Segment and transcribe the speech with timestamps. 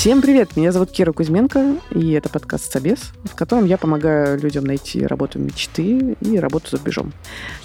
[0.00, 0.56] Всем привет!
[0.56, 5.38] Меня зовут Кира Кузьменко, и это подкаст «Собес», в котором я помогаю людям найти работу
[5.38, 7.12] мечты и работу за рубежом.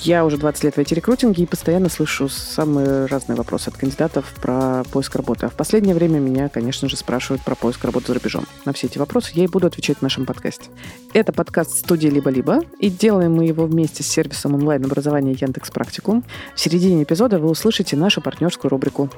[0.02, 4.84] Я уже 20 лет в IT-рекрутинге и постоянно слышу самые разные вопросы от кандидатов про
[4.92, 5.46] поиск работы.
[5.46, 8.46] А в последнее время меня, конечно же, спрашивают про поиск работы за рубежом.
[8.66, 10.70] На все эти вопросы я и буду отвечать в нашем подкасте.
[11.14, 16.26] Это подкаст студии «Либо-либо», и делаем мы его вместе с сервисом онлайн-образования Яндекс Практикум.
[16.54, 19.10] В середине эпизода вы услышите нашу партнерскую рубрику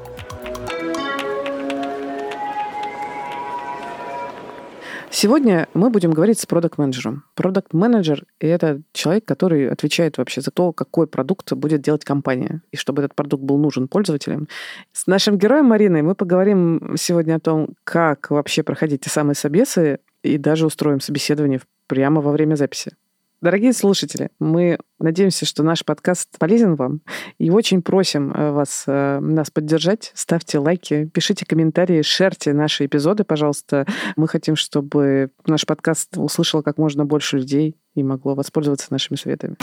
[5.19, 7.23] Сегодня мы будем говорить с продукт-менеджером.
[7.33, 13.01] Продукт-менеджер— это человек, который отвечает вообще за то, какой продукт будет делать компания, и чтобы
[13.01, 14.47] этот продукт был нужен пользователям.
[14.93, 20.01] С нашим героем Мариной мы поговорим сегодня о том, как вообще проходить те самые собесы,
[20.21, 22.91] и даже устроим собеседование прямо во время записи.
[23.39, 27.01] Дорогие слушатели, мы надеемся, что наш подкаст полезен вам
[27.37, 30.11] и очень просим э, вас э, нас поддержать.
[30.15, 33.85] Ставьте лайки, пишите комментарии, шерьте наши эпизоды, пожалуйста.
[34.15, 39.55] Мы хотим, чтобы наш подкаст услышал как можно больше людей и могло воспользоваться нашими советами.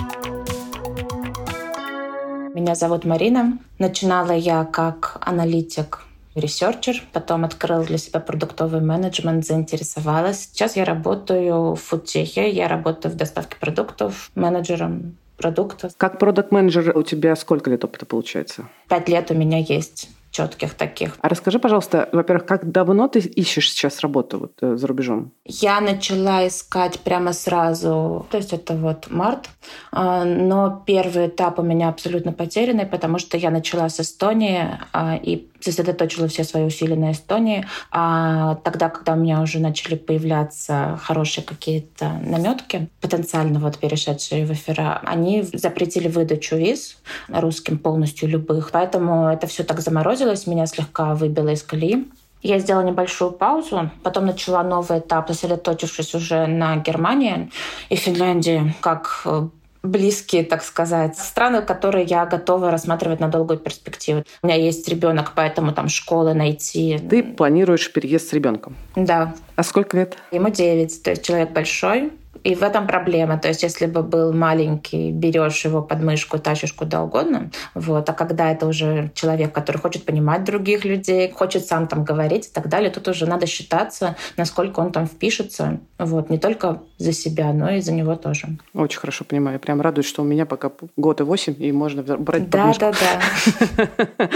[2.55, 3.59] Меня зовут Марина.
[3.81, 10.48] Начинала я как аналитик researcher, потом открыл для себя продуктовый менеджмент, заинтересовалась.
[10.52, 15.92] Сейчас я работаю в фудтехе, я работаю в доставке продуктов менеджером продуктов.
[15.96, 18.68] Как продакт-менеджер у тебя сколько лет опыта получается?
[18.88, 21.16] Пять лет у меня есть четких таких.
[21.20, 25.30] А расскажи, пожалуйста, во-первых, как давно ты ищешь сейчас работу вот, э, за рубежом?
[25.44, 29.48] Я начала искать прямо сразу, то есть это вот март,
[29.92, 35.14] а, но первый этап у меня абсолютно потерянный, потому что я начала с Эстонии а,
[35.14, 37.66] и сосредоточила все свои усилия на Эстонии.
[37.90, 44.52] А тогда, когда у меня уже начали появляться хорошие какие-то наметки, потенциально вот перешедшие в
[44.52, 46.98] эфира, они запретили выдачу виз
[47.28, 48.70] русским полностью любых.
[48.72, 52.06] Поэтому это все так заморозилось, меня слегка выбило из колеи.
[52.42, 57.50] Я сделала небольшую паузу, потом начала новый этап, сосредоточившись уже на Германии
[57.88, 59.48] и Финляндии, как э,
[59.84, 64.25] близкие, так сказать, страны, которые я готова рассматривать на долгую перспективу.
[64.43, 66.99] У меня есть ребенок, поэтому там школы найти.
[66.99, 68.75] Ты планируешь переезд с ребенком?
[68.97, 69.34] Да.
[69.55, 70.17] А сколько лет?
[70.33, 72.11] Ему 9, то есть человек большой.
[72.44, 73.38] И в этом проблема.
[73.38, 77.50] То есть, если бы был маленький, берешь его под мышку, тащишь куда угодно.
[77.75, 78.09] Вот.
[78.09, 82.50] А когда это уже человек, который хочет понимать других людей, хочет сам там говорить и
[82.53, 85.81] так далее, тут уже надо считаться, насколько он там впишется.
[85.99, 86.28] Вот.
[86.28, 88.59] Не только за себя, но и за него тоже.
[88.75, 89.59] Очень хорошо понимаю.
[89.59, 92.93] Прям радуюсь, что у меня пока год и восемь, и можно брать да, под Да,
[92.93, 94.28] да,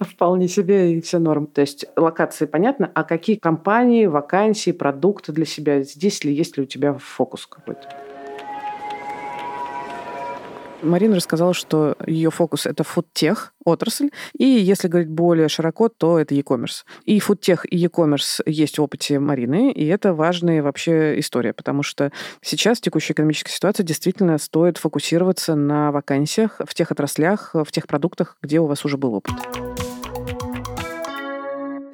[0.00, 1.46] Вполне себе и все норм.
[1.46, 2.90] То есть локации понятно.
[2.92, 5.82] А какие компании, вакансии, продукты для себя?
[5.82, 7.48] Здесь ли есть ли у тебя фокус?
[7.52, 7.88] Какой-то.
[10.82, 16.34] Марина рассказала, что ее фокус— это фудтех отрасль, и если говорить более широко, то это
[16.34, 16.84] e-commerce.
[17.04, 22.10] И фудтех, и e-commerce есть в опыте Марины, и это важная вообще история, потому что
[22.40, 27.86] сейчас в текущей экономической ситуации действительно стоит фокусироваться на вакансиях в тех отраслях, в тех
[27.86, 29.32] продуктах, где у вас уже был опыт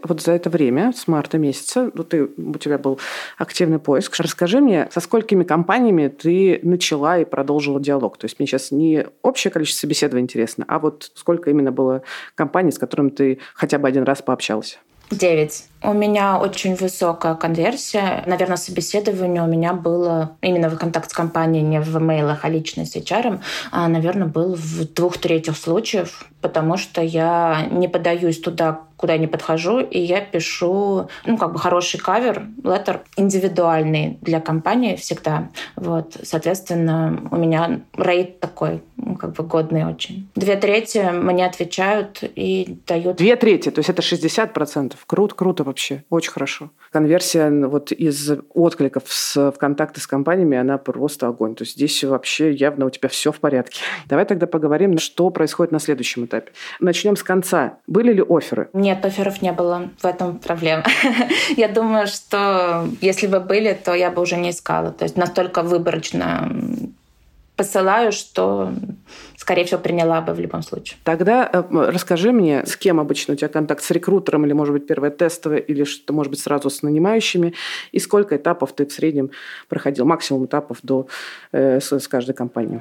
[0.09, 2.99] вот за это время, с марта месяца, ну, ты, у тебя был
[3.37, 4.19] активный поиск.
[4.19, 8.19] Расскажи мне, со сколькими компаниями ты начала и продолжила диалог?
[8.19, 12.03] То есть мне сейчас не общее количество собеседований интересно, а вот сколько именно было
[12.35, 14.79] компаний, с которыми ты хотя бы один раз пообщалась?
[15.11, 15.65] Девять.
[15.83, 18.25] У меня очень высокая конверсия.
[18.27, 22.85] Наверное, собеседование у меня было именно в контакт с компанией, не в имейлах, а лично
[22.85, 23.41] с HR,
[23.71, 29.29] а, наверное, был в двух третьих случаев, потому что я не подаюсь туда, куда не
[29.29, 35.51] подхожу, и я пишу, ну, как бы хороший кавер, леттер индивидуальный для компании всегда.
[35.77, 40.29] Вот, соответственно, у меня рейд такой, ну, как бы годный очень.
[40.35, 43.17] Две трети мне отвечают и дают...
[43.17, 44.95] Две трети, то есть это 60%.
[45.07, 46.05] Круто, круто вообще.
[46.11, 46.71] Очень хорошо.
[46.93, 51.55] Конверсия вот из откликов с, в контакты с компаниями, она просто огонь.
[51.55, 53.81] То есть здесь вообще явно у тебя все в порядке.
[54.07, 56.53] Давай тогда поговорим, что происходит на следующем этапе.
[56.81, 57.79] Начнем с конца.
[57.87, 58.69] Были ли оферы?
[58.73, 59.91] Нет, оферов не было.
[59.99, 60.85] В этом проблема.
[61.57, 64.91] Я думаю, что если бы были, то я бы уже не искала.
[64.91, 66.51] То есть настолько выборочно
[67.59, 68.73] посылаю, что,
[69.37, 70.97] скорее всего, приняла бы в любом случае.
[71.03, 74.87] Тогда э, расскажи мне, с кем обычно у тебя контакт, с рекрутером или, может быть,
[74.87, 77.55] первое тестовое, или что, может быть, сразу с нанимающими,
[77.91, 79.31] и сколько этапов ты в среднем
[79.69, 81.09] проходил, максимум этапов до,
[81.51, 82.81] э, с, с каждой компанией?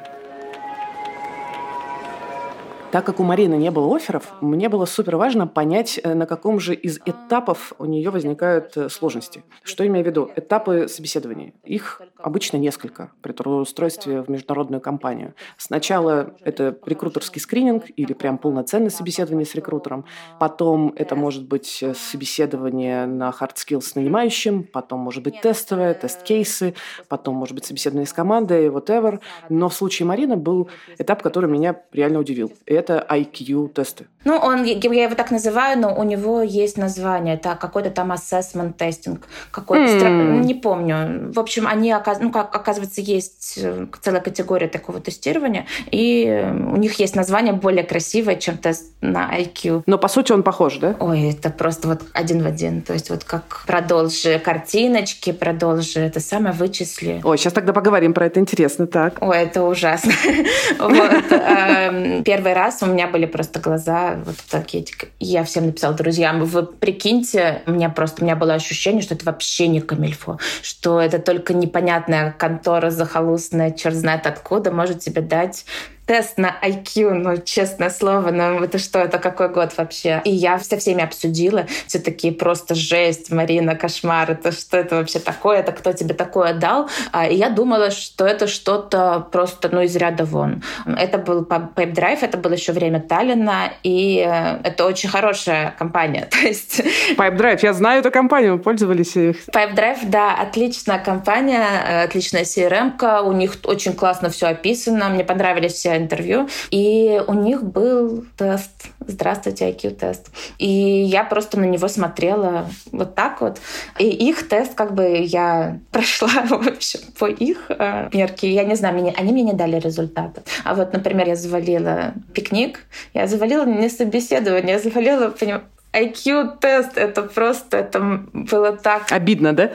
[2.90, 6.58] Так как у Марины не было офферов, мне было супер важно понять, э, на каком
[6.58, 9.44] же из этапов у нее возникают э, сложности.
[9.62, 10.32] Что имею в виду?
[10.38, 11.52] Этапы собеседования.
[11.66, 15.34] Их обычно несколько при трудоустройстве в международную компанию.
[15.58, 20.06] Сначала это рекрутерский скрининг или прям полноценное собеседование с рекрутером.
[20.40, 25.94] Потом это может быть э, собеседование на hard skills с нанимающим, потом может быть тестовое,
[25.94, 26.74] тест-кейсы,
[27.10, 29.20] потом может быть собеседование с командой, whatever.
[29.50, 34.08] Но в случае Марины был этап, который меня реально удивил это IQ-тесты.
[34.28, 37.36] Ну, он, я его так называю, но у него есть название.
[37.36, 39.20] Это какой-то там assessment testing.
[39.52, 40.44] Какой-то, mm.
[40.44, 41.32] не помню.
[41.32, 46.44] В общем, они, ну, как, оказывается, есть э, целая категория такого тестирования, и
[46.74, 49.84] у них есть название более красивое, чем тест на IQ.
[49.86, 50.98] Но, по сути, он похож, да?
[51.00, 52.82] Ой, это просто вот один в один.
[52.82, 57.22] То есть вот как продолжи картиночки, продолжи это самое, вычисли.
[57.24, 59.20] Ой, сейчас тогда поговорим про это, интересно, так.
[59.22, 60.12] Ой, это ужасно.
[60.80, 64.86] Эм, первый раз у меня были просто глаза вот такие.
[65.20, 69.26] Я всем написала друзьям, вы прикиньте, у меня просто у меня было ощущение, что это
[69.26, 75.66] вообще не камильфо, что это только непонятная контора захолустная, черт знает откуда, может тебе дать
[76.08, 80.22] тест на IQ, ну, честное слово, ну, это что, это какой год вообще?
[80.24, 85.20] И я со всеми обсудила, все такие просто жесть, Марина, кошмар, это что это вообще
[85.20, 86.90] такое, это кто тебе такое дал?
[87.12, 90.64] А, и я думала, что это что-то просто, ну, из ряда вон.
[90.86, 96.38] Это был Drive, это было еще время Таллина, и э, это очень хорошая компания, то
[96.38, 96.82] есть...
[97.18, 99.46] Drive, я знаю эту компанию, мы пользовались их.
[99.48, 105.74] Drive, да, отличная компания, э, отличная CRM-ка, у них очень классно все описано, мне понравились
[105.74, 108.72] все интервью, и у них был тест.
[109.00, 110.28] Здравствуйте, IQ-тест.
[110.58, 113.60] И я просто на него смотрела вот так вот.
[114.00, 118.52] И их тест, как бы я прошла, в общем, по их э, мерке.
[118.52, 120.44] Я не знаю, мне, они мне не дали результата.
[120.64, 122.82] А вот, например, я завалила пикник,
[123.14, 129.12] я завалила не собеседование, я завалила, понимаете, IQ-тест, это просто, это было так...
[129.12, 129.72] Обидно, да?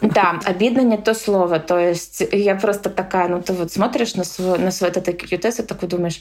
[0.00, 1.58] Да, обидно не то слово.
[1.58, 5.60] То есть я просто такая, ну ты вот смотришь на свой, на свой этот IQ-тест
[5.60, 6.20] и такой думаешь,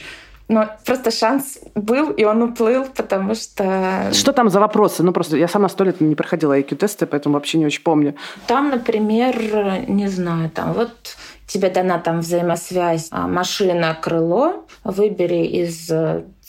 [0.50, 4.10] ну, просто шанс был, и он уплыл, потому что...
[4.14, 5.04] Что там за вопросы?
[5.04, 8.16] Ну, просто я сама сто лет не проходила IQ-тесты, поэтому вообще не очень помню.
[8.48, 9.36] Там, например,
[9.88, 11.18] не знаю, там вот
[11.48, 15.92] тебе дана там взаимосвязь а, машина-крыло, выбери из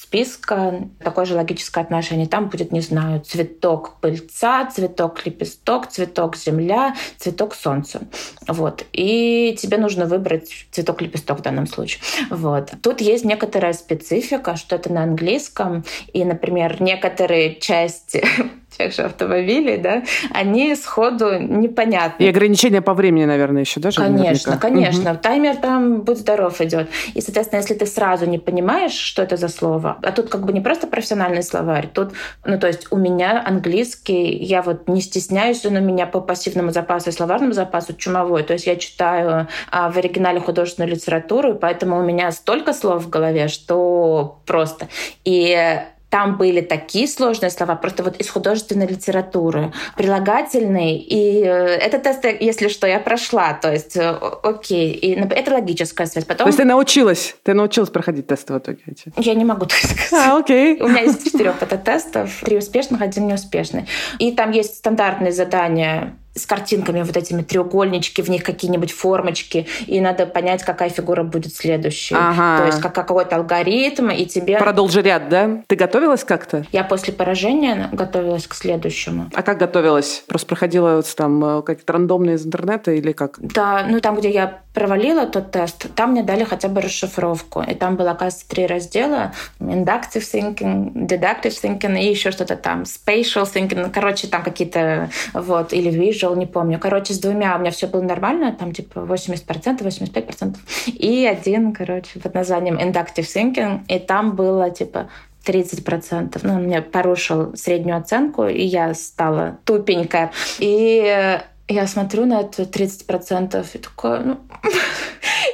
[0.09, 2.27] списка такое же логическое отношение.
[2.27, 8.01] Там будет, не знаю, цветок пыльца, цветок лепесток, цветок земля, цветок солнца.
[8.47, 8.87] Вот.
[8.95, 12.01] И тебе нужно выбрать цветок лепесток в данном случае.
[12.31, 12.73] Вот.
[12.83, 15.85] Тут есть некоторая специфика, что это на английском.
[16.15, 18.25] И, например, некоторые части
[18.79, 22.23] тех же автомобилей, да, они сходу непонятны.
[22.23, 24.01] И ограничения по времени, наверное, еще даже.
[24.01, 24.57] Конечно, наверняка.
[24.57, 25.13] конечно.
[25.13, 25.21] Угу.
[25.21, 26.89] Таймер там, будь здоров, идет.
[27.15, 30.53] И, соответственно, если ты сразу не понимаешь, что это за слово, а тут как бы
[30.53, 32.13] не просто профессиональный словарь, тут,
[32.45, 36.71] ну, то есть у меня английский, я вот не стесняюсь, он у меня по пассивному
[36.71, 38.43] запасу и словарному запасу чумовой.
[38.43, 43.11] То есть я читаю а, в оригинале художественную литературу, поэтому у меня столько слов в
[43.11, 44.89] голове, что просто.
[45.25, 45.81] И
[46.11, 50.99] там были такие сложные слова, просто вот из художественной литературы, прилагательные.
[50.99, 53.53] И э, этот тест, если что, я прошла.
[53.53, 54.93] То есть, э, окей.
[54.93, 56.25] И это логическая связь.
[56.25, 56.47] Потом...
[56.47, 57.37] То есть ты научилась?
[57.43, 58.81] Ты научилась проходить тесты в итоге?
[59.17, 60.13] Я не могу так сказать.
[60.13, 60.81] А, окей.
[60.81, 63.87] У меня есть четырех тестов, три успешных, один неуспешный.
[64.19, 70.01] И там есть стандартные задания с картинками, вот этими треугольнички, в них какие-нибудь формочки, и
[70.01, 72.15] надо понять, какая фигура будет следующей.
[72.19, 72.59] Ага.
[72.59, 74.59] То есть как какой-то алгоритм, и тебе...
[74.59, 75.63] Продолжи ряд, да?
[75.67, 76.65] Ты готовилась как-то?
[76.73, 79.31] Я после поражения готовилась к следующему.
[79.35, 80.25] А как готовилась?
[80.27, 83.39] Просто проходила вот там э, какие-то рандомные из интернета или как?
[83.41, 87.61] Да, ну там, где я провалила тот тест, там мне дали хотя бы расшифровку.
[87.63, 89.33] И там было, оказывается, три раздела.
[89.59, 92.83] Inductive thinking, deductive thinking и еще что-то там.
[92.83, 93.91] Spatial thinking.
[93.93, 96.79] Короче, там какие-то вот, или visual не помню.
[96.79, 100.57] Короче, с двумя у меня все было нормально, там типа 80%, 85%.
[100.87, 105.09] И один, короче, под названием Inductive Thinking, и там было типа
[105.45, 106.39] 30%.
[106.45, 110.31] Ну, он мне порушил среднюю оценку, и я стала тупенькая.
[110.61, 114.39] И я смотрю на это 30% и такое, ну,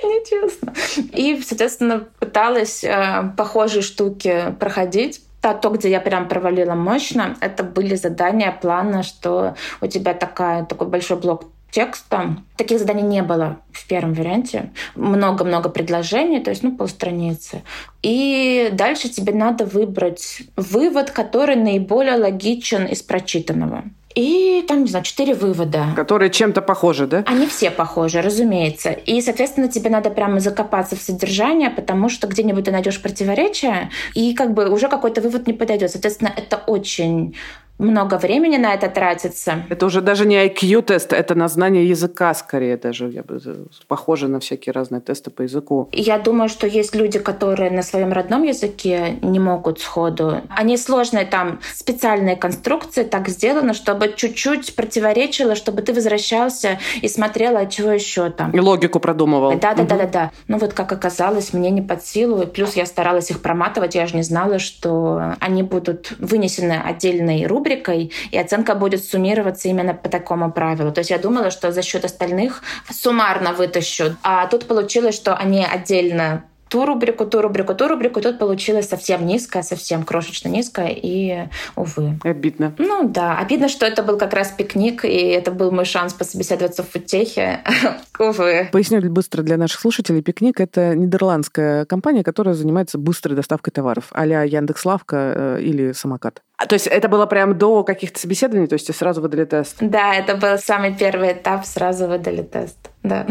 [0.03, 0.73] нечестно.
[1.13, 5.21] И, соответственно, пыталась э, похожие штуки проходить
[5.53, 10.89] то, где я прям провалила мощно, это были задания плана, что у тебя такая, такой
[10.89, 12.37] большой блок текста.
[12.57, 14.71] Таких заданий не было в первом варианте.
[14.95, 17.63] Много-много предложений, то есть, ну, полстраницы.
[18.01, 23.85] И дальше тебе надо выбрать вывод, который наиболее логичен из прочитанного.
[24.15, 25.87] И там, не знаю, четыре вывода.
[25.97, 27.25] Которые чем-то похожи, да?
[27.27, 28.91] Они все похожи, разумеется.
[28.91, 34.35] И, соответственно, тебе надо прямо закопаться в содержание, потому что где-нибудь ты найдешь противоречия, и
[34.35, 35.91] как бы уже какой-то вывод не подойдет.
[35.91, 37.35] Соответственно, это очень
[37.79, 39.65] много времени на это тратится.
[39.69, 43.09] Это уже даже не IQ-тест, это на знание языка скорее даже.
[43.09, 43.41] Я бы,
[43.89, 45.89] похоже на всякие разные тесты по языку.
[45.93, 50.41] Я думаю, что есть люди, которые на своем родном языке не могут сходу.
[50.49, 57.57] Они сложные, там специальные конструкции так сделаны, чтобы чуть-чуть противоречило, чтобы ты возвращался и смотрел,
[57.57, 58.53] а чего еще там.
[58.53, 59.59] И логику продумывал.
[59.59, 59.89] Да, да, угу.
[59.89, 60.31] да, да, да.
[60.47, 62.43] Ну вот как оказалось, мне не под силу.
[62.43, 67.47] И плюс я старалась их проматывать, я же не знала, что они будут вынесены отдельной
[67.47, 70.93] рубрикой рубрикой, и оценка будет суммироваться именно по такому правилу.
[70.93, 74.17] То есть я думала, что за счет остальных суммарно вытащу.
[74.23, 78.21] А тут получилось, что они отдельно ту рубрику, ту рубрику, ту рубрику.
[78.21, 81.45] Тут получилось совсем низкое, совсем крошечно низкое, и,
[81.77, 82.19] увы.
[82.25, 82.75] Обидно.
[82.79, 86.83] Ну да, обидно, что это был как раз пикник, и это был мой шанс пособеседоваться
[86.83, 87.61] в футехе.
[88.19, 88.69] увы.
[88.73, 90.21] Поясню быстро для наших слушателей.
[90.21, 96.43] Пикник— это нидерландская компания, которая занимается быстрой доставкой товаров, а-ля Яндекс.Лавка э, или Самокат.
[96.65, 99.77] А, то есть это было прям до каких-то собеседований, то есть сразу выдали тест?
[99.81, 102.77] Да, это был самый первый этап, сразу выдали тест.
[103.03, 103.27] Да.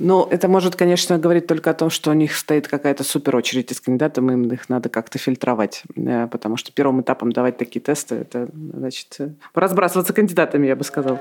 [0.00, 3.70] Ну, это может, конечно, говорить только о том, что у них стоит какая-то супер очередь
[3.70, 5.82] из кандидатов, им их надо как-то фильтровать.
[5.96, 10.84] Э, потому что первым этапом давать такие тесты, это, значит, э, разбрасываться кандидатами, я бы
[10.84, 11.20] сказала.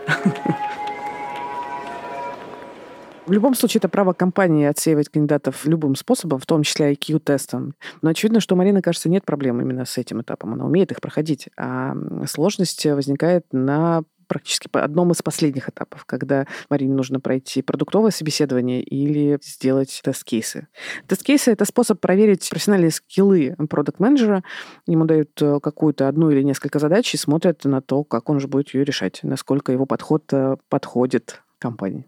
[3.28, 7.74] В любом случае, это право компании отсеивать кандидатов любым способом, в том числе IQ-тестом.
[8.02, 10.54] Но очевидно, что у Марины, кажется, нет проблем именно с этим этапом.
[10.54, 11.50] Она умеет их проходить.
[11.58, 11.94] А
[12.26, 18.82] сложность возникает на практически по одном из последних этапов, когда Марине нужно пройти продуктовое собеседование
[18.82, 20.68] или сделать тест-кейсы.
[21.08, 24.44] Тест-кейсы— это способ проверить профессиональные скиллы продукт-менеджера.
[24.86, 28.48] Ему дают э, какую-то одну или несколько задач и смотрят на то, как он же
[28.48, 32.06] будет ее решать, насколько его подход э, подходит компании.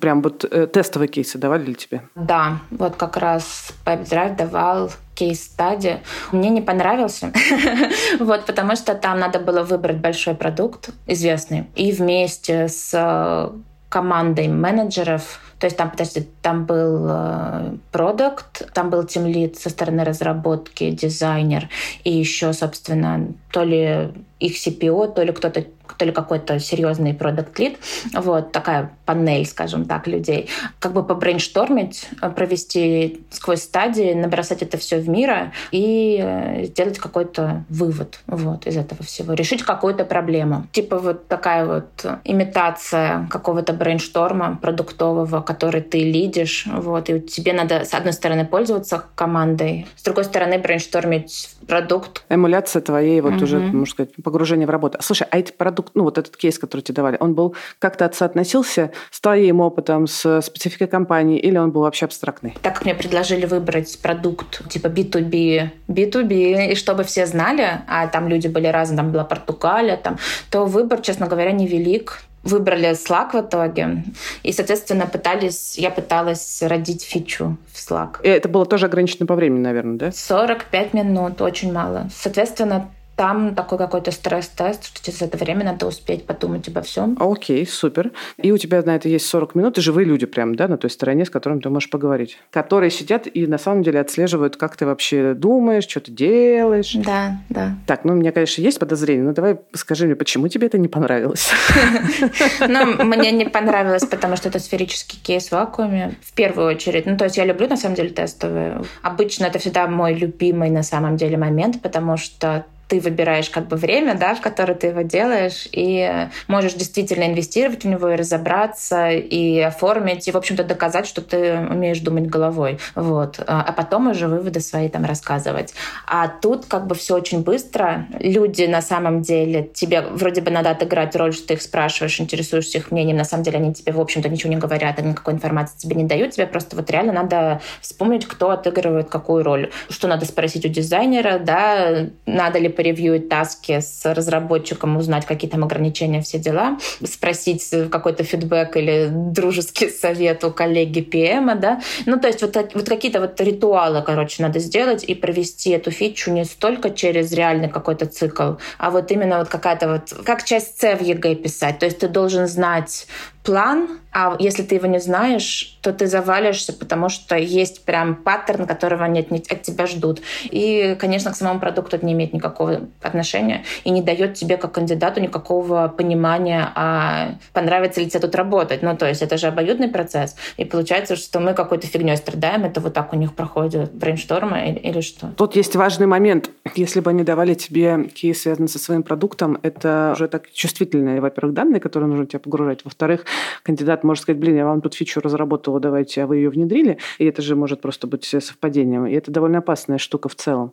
[0.00, 2.02] Прям вот э, тестовые кейсы давали ли тебе?
[2.14, 5.98] Да, вот как раз PipeDrive давал кейс-стади.
[6.32, 7.32] Мне не понравился,
[8.20, 13.50] вот, потому что там надо было выбрать большой продукт, известный, и вместе с э,
[13.88, 20.04] командой менеджеров то есть там, подожди, там был э, продукт, там был тимлит со стороны
[20.04, 21.68] разработки, дизайнер,
[22.04, 25.64] и еще, собственно, то ли их CPO, то ли кто-то
[25.96, 27.78] то ли какой-то серьезный продукт лид,
[28.12, 30.48] вот такая панель, скажем так, людей,
[30.78, 37.64] как бы побрейнштормить, провести сквозь стадии, набросать это все в Miro и э, сделать какой-то
[37.68, 40.66] вывод вот из этого всего, решить какую-то проблему.
[40.72, 47.86] Типа вот такая вот имитация какого-то брейншторма продуктового, который ты лидишь, вот, и тебе надо,
[47.86, 52.22] с одной стороны, пользоваться командой, с другой стороны, брейнштормить продукт.
[52.28, 53.44] Эмуляция твоей, вот угу.
[53.44, 54.98] уже, можно сказать, погружение в работу.
[55.00, 58.90] Слушай, а эти продакт, ну, вот этот кейс, который тебе давали, он был как-то соотносился
[59.10, 62.54] с твоим опытом, с спецификой компании, или он был вообще абстрактный?
[62.60, 68.28] Так как мне предложили выбрать продукт типа B2B, B2B, и чтобы все знали, а там
[68.28, 70.18] люди были разные, там была Португалия, там,
[70.50, 74.04] то выбор, честно говоря, невелик выбрали Slack в итоге.
[74.42, 78.22] И, соответственно, пытались, я пыталась родить фичу в Slack.
[78.22, 80.12] И это было тоже ограничено по времени, наверное, да?
[80.12, 82.08] 45 минут, очень мало.
[82.12, 87.16] Соответственно, там такой какой-то стресс-тест, что тебе за это время надо успеть подумать обо всем.
[87.18, 88.12] Окей, супер.
[88.36, 90.88] И у тебя на это есть 40 минут, и живые люди прям, да, на той
[90.88, 92.38] стороне, с которыми ты можешь поговорить.
[92.52, 96.94] Которые сидят и на самом деле отслеживают, как ты вообще думаешь, что ты делаешь.
[96.94, 97.74] Да, да.
[97.88, 100.88] Так, ну, у меня, конечно, есть подозрение, но давай скажи мне, почему тебе это не
[100.88, 101.50] понравилось?
[102.68, 107.06] Ну, мне не понравилось, потому что это сферический кейс в вакууме, в первую очередь.
[107.06, 108.82] Ну, то есть я люблю, на самом деле, тестовые.
[109.02, 113.76] Обычно это всегда мой любимый, на самом деле, момент, потому что ты выбираешь как бы
[113.76, 119.10] время, да, в которое ты его делаешь, и можешь действительно инвестировать в него и разобраться,
[119.10, 122.78] и оформить, и, в общем-то, доказать, что ты умеешь думать головой.
[122.94, 123.40] Вот.
[123.46, 125.74] А потом уже выводы свои там рассказывать.
[126.06, 128.06] А тут как бы все очень быстро.
[128.18, 132.78] Люди на самом деле, тебе вроде бы надо отыграть роль, что ты их спрашиваешь, интересуешься
[132.78, 135.76] их мнением, на самом деле они тебе, в общем-то, ничего не говорят, они никакой информации
[135.78, 139.70] тебе не дают, тебе просто вот реально надо вспомнить, кто отыгрывает какую роль.
[139.90, 145.64] Что надо спросить у дизайнера, да, надо ли поревьюить таски с разработчиком, узнать, какие там
[145.64, 151.80] ограничения, все дела, спросить какой-то фидбэк или дружеский совет у коллеги ПМа, да.
[152.06, 156.30] Ну, то есть вот, вот какие-то вот ритуалы, короче, надо сделать и провести эту фичу
[156.30, 160.96] не столько через реальный какой-то цикл, а вот именно вот какая-то вот, как часть С
[160.96, 161.80] в ЕГЭ писать.
[161.80, 163.08] То есть ты должен знать
[163.48, 168.66] план, а если ты его не знаешь, то ты завалишься, потому что есть прям паттерн,
[168.66, 170.20] которого нет, от тебя ждут.
[170.44, 174.72] И, конечно, к самому продукту это не имеет никакого отношения и не дает тебе как
[174.72, 178.82] кандидату никакого понимания, а понравится ли тебе тут работать.
[178.82, 180.36] Ну, то есть это же обоюдный процесс.
[180.58, 184.78] И получается, что мы какой-то фигней страдаем, это вот так у них проходит брейнштормы или,
[184.78, 185.28] или что?
[185.38, 186.50] Тут есть важный момент.
[186.74, 191.54] Если бы они давали тебе кейс, связанный со своим продуктом, это уже так чувствительные, во-первых,
[191.54, 192.84] данные, которые нужно тебе погружать.
[192.84, 193.24] Во-вторых,
[193.62, 196.98] кандидат может сказать, блин, я вам тут фичу разработала, давайте, а вы ее внедрили.
[197.18, 199.06] И это же может просто быть совпадением.
[199.06, 200.72] И это довольно опасная штука в целом.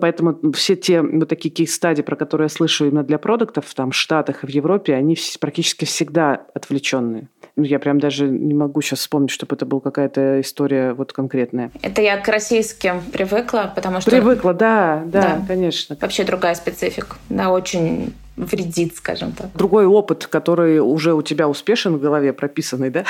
[0.00, 3.96] Поэтому все те вот такие кейс-стади, про которые я слышу именно для продуктов, там, в
[3.96, 7.28] Штатах и в Европе, они практически всегда отвлеченные.
[7.56, 11.70] Ну, я прям даже не могу сейчас вспомнить, чтобы это была какая-то история вот конкретная.
[11.80, 14.10] Это я к российским привыкла, потому что...
[14.10, 15.44] Привыкла, да, да, да.
[15.48, 15.96] конечно.
[15.98, 17.16] Вообще другая специфика.
[17.30, 19.48] Да, очень вредит, скажем так.
[19.54, 23.04] Другой опыт, который уже у тебя успешен в голове, прописанный, да?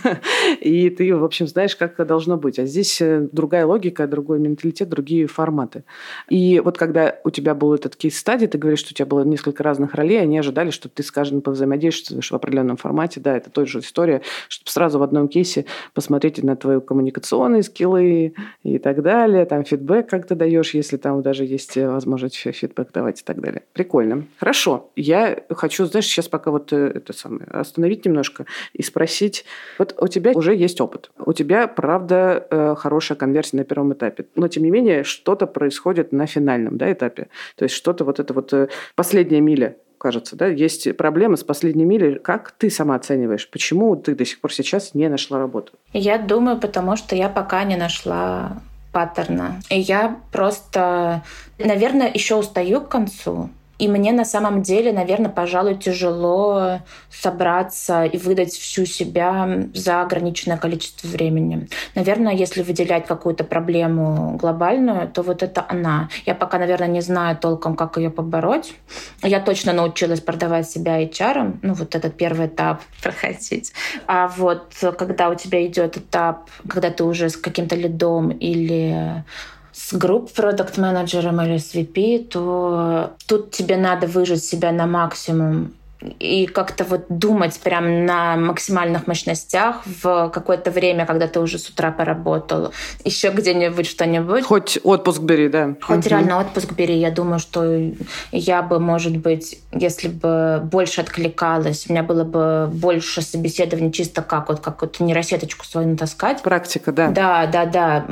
[0.60, 2.58] И ты, в общем, знаешь, как должно быть.
[2.58, 5.84] А здесь э, другая логика, другой менталитет, другие форматы.
[6.28, 9.62] И вот когда у тебя был этот кейс-стадий, ты говоришь, что у тебя было несколько
[9.62, 13.20] разных ролей, они ожидали, что ты, скажем, повзаимодействуешь в определенном формате.
[13.20, 18.34] Да, это той же история, чтобы сразу в одном кейсе посмотреть на твои коммуникационные скиллы
[18.62, 23.20] и так далее, там фидбэк как ты даешь, если там даже есть возможность фидбэк давать
[23.20, 23.62] и так далее.
[23.72, 24.26] Прикольно.
[24.38, 24.61] Хорошо.
[24.62, 29.44] Хорошо, я хочу, знаешь, сейчас пока вот э, это самое, остановить немножко и спросить,
[29.76, 34.26] вот у тебя уже есть опыт, у тебя, правда, э, хорошая конверсия на первом этапе,
[34.36, 37.26] но, тем не менее, что-то происходит на финальном да, этапе,
[37.56, 41.84] то есть что-то вот это вот э, последняя миля, кажется, да, есть проблемы с последней
[41.84, 42.20] милей.
[42.20, 43.50] Как ты сама оцениваешь?
[43.50, 45.72] Почему ты до сих пор сейчас не нашла работу?
[45.92, 49.60] Я думаю, потому что я пока не нашла паттерна.
[49.70, 51.24] И я просто,
[51.58, 53.50] наверное, еще устаю к концу.
[53.82, 56.78] И мне на самом деле, наверное, пожалуй, тяжело
[57.10, 61.68] собраться и выдать всю себя за ограниченное количество времени.
[61.96, 66.08] Наверное, если выделять какую-то проблему глобальную, то вот это она.
[66.26, 68.72] Я пока, наверное, не знаю толком, как ее побороть.
[69.20, 73.72] Я точно научилась продавать себя HR, ну вот этот первый этап проходить.
[74.06, 79.24] А вот когда у тебя идет этап, когда ты уже с каким-то лидом или
[79.72, 85.72] с групп продукт менеджером или с VP, то тут тебе надо выжить себя на максимум
[86.18, 91.68] и как-то вот думать прям на максимальных мощностях в какое-то время, когда ты уже с
[91.68, 92.72] утра поработал,
[93.04, 94.44] еще где-нибудь что-нибудь.
[94.44, 95.74] Хоть отпуск бери, да.
[95.80, 96.08] Хоть угу.
[96.08, 96.98] реально отпуск бери.
[96.98, 97.92] Я думаю, что
[98.32, 104.22] я бы, может быть, если бы больше откликалась, у меня было бы больше собеседований чисто
[104.22, 106.42] как вот как вот нейросеточку свою натаскать.
[106.42, 107.08] Практика, да.
[107.08, 108.06] Да, да, да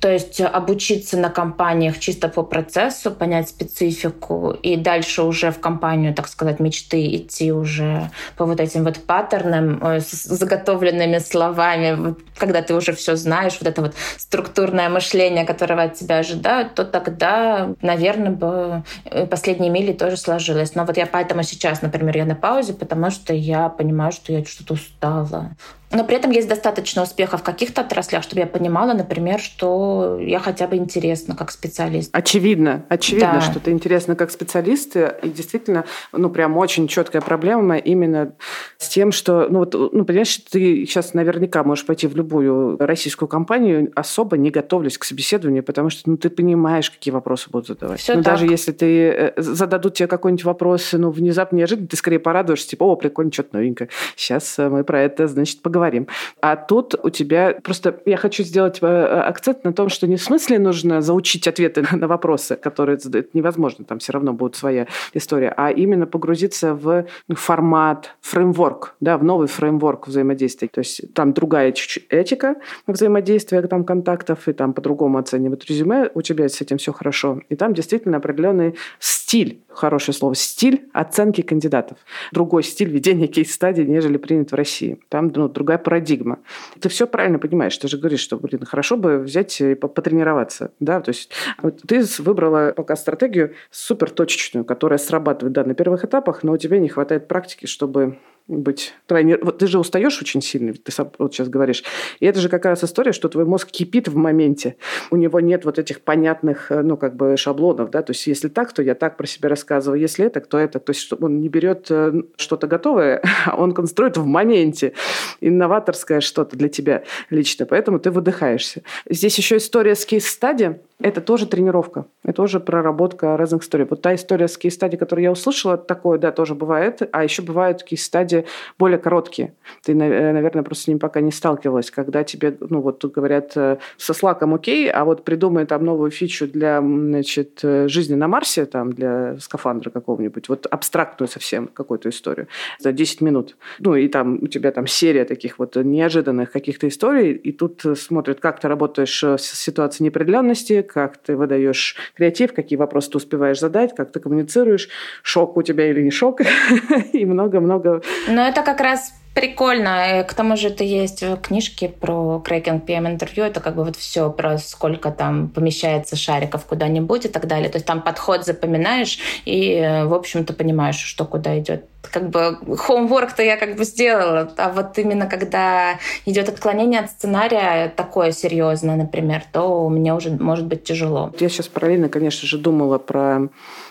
[0.00, 6.14] то есть обучиться на компаниях чисто по процессу, понять специфику и дальше уже в компанию,
[6.14, 12.62] так сказать, мечты идти уже по вот этим вот паттернам э, с заготовленными словами, когда
[12.62, 17.74] ты уже все знаешь, вот это вот структурное мышление, которого от тебя ожидают, то тогда,
[17.82, 20.74] наверное, бы э, последние мили тоже сложилось.
[20.74, 24.42] Но вот я поэтому сейчас, например, я на паузе, потому что я понимаю, что я
[24.46, 25.50] что-то устала.
[25.92, 30.38] Но при этом есть достаточно успеха в каких-то отраслях, чтобы я понимала, например, что я
[30.38, 32.10] хотя бы интересна как специалист.
[32.12, 33.40] Очевидно, очевидно, да.
[33.40, 34.94] что ты интересна как специалист.
[34.96, 38.34] И действительно, ну, прям очень четкая проблема именно
[38.78, 43.28] с тем, что, ну, вот, ну, понимаешь, ты сейчас наверняка можешь пойти в любую российскую
[43.28, 47.98] компанию, особо не готовлюсь к собеседованию, потому что, ну, ты понимаешь, какие вопросы будут задавать.
[47.98, 48.34] Все ну, так.
[48.34, 52.84] даже если ты э, зададут тебе какой-нибудь вопрос, ну, внезапно, неожиданно, ты скорее порадуешься, типа,
[52.84, 53.90] о, прикольно, что-то новенькое.
[54.14, 56.06] Сейчас э, мы про это, значит, поговорим поговорим.
[56.40, 57.56] А тут у тебя...
[57.62, 61.84] Просто я хочу сделать э, акцент на том, что не в смысле нужно заучить ответы
[61.92, 63.34] на вопросы, которые задают.
[63.34, 65.54] Невозможно, там все равно будет своя история.
[65.56, 70.68] А именно погрузиться в формат, фреймворк, да, в новый фреймворк взаимодействия.
[70.68, 76.10] То есть там другая чуть-чуть этика взаимодействия, там, контактов, и там по-другому оценивают резюме.
[76.14, 77.40] У тебя с этим все хорошо.
[77.48, 81.98] И там действительно определенный стиль, хорошее слово, стиль оценки кандидатов.
[82.32, 84.98] Другой стиль ведения кейс-стадии, нежели принят в России.
[85.08, 86.38] Там ну, другая другая парадигма.
[86.80, 87.76] Ты все правильно понимаешь.
[87.78, 90.72] Ты же говоришь, что, блин, хорошо бы взять и потренироваться.
[90.80, 91.00] Да?
[91.00, 91.30] То есть
[91.62, 96.56] вот ты выбрала пока стратегию супер точечную, которая срабатывает да, на первых этапах, но у
[96.56, 99.36] тебя не хватает практики, чтобы быть твоей...
[99.40, 101.84] Вот ты же устаешь очень сильно, ты сам вот сейчас говоришь.
[102.20, 104.76] И это же как раз история, что твой мозг кипит в моменте.
[105.10, 108.48] У него нет вот этих понятных, э, ну, как бы шаблонов, да, то есть если
[108.48, 110.80] так, то я так про себя рассказываю, если это, то это.
[110.80, 114.92] То есть он не берет э, что-то готовое, а он конструирует в моменте
[115.40, 118.82] инноваторское что-то для тебя лично, поэтому ты выдыхаешься.
[119.08, 123.86] Здесь еще история с кейс-стади, Это тоже тренировка, это тоже проработка разных историй.
[123.88, 127.02] Вот та история с кейс-стади, которую я услышала, такое, да, тоже бывает.
[127.12, 128.29] А еще бывают кейс-стади
[128.78, 129.54] более короткие.
[129.82, 133.52] Ты, э, наверное, просто с ним пока не сталкивалась, когда тебе, ну вот тут говорят,
[133.56, 138.28] э, со слаком окей, а вот придумай там новую фичу для, значит, э, жизни на
[138.28, 143.56] Марсе, там, для скафандра какого-нибудь, вот абстрактную совсем какую-то историю за 10 минут.
[143.78, 148.40] Ну и там у тебя там серия таких вот неожиданных каких-то историй, и тут смотрят,
[148.40, 153.94] как ты работаешь в ситуации неопределенности, как ты выдаешь креатив, какие вопросы ты успеваешь задать,
[153.94, 154.88] как ты коммуницируешь,
[155.22, 156.40] шок у тебя или не шок,
[157.12, 158.02] и много-много.
[158.28, 160.24] Но это как раз Прикольно.
[160.28, 163.44] К тому же это есть в книжке про крекинг PM интервью.
[163.44, 167.68] Это как бы вот все про сколько там помещается шариков куда-нибудь и так далее.
[167.70, 171.84] То есть там подход запоминаешь и, в общем-то, понимаешь, что куда идет.
[172.02, 177.92] Как бы homework-то я как бы сделала, а вот именно когда идет отклонение от сценария
[177.94, 181.32] такое серьезное, например, то мне уже может быть тяжело.
[181.38, 183.48] Я сейчас параллельно, конечно же, думала про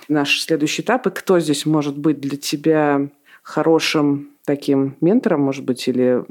[0.09, 3.07] наш следующий этап и кто здесь может быть для тебя
[3.43, 6.23] хорошим таким ментором, может быть, или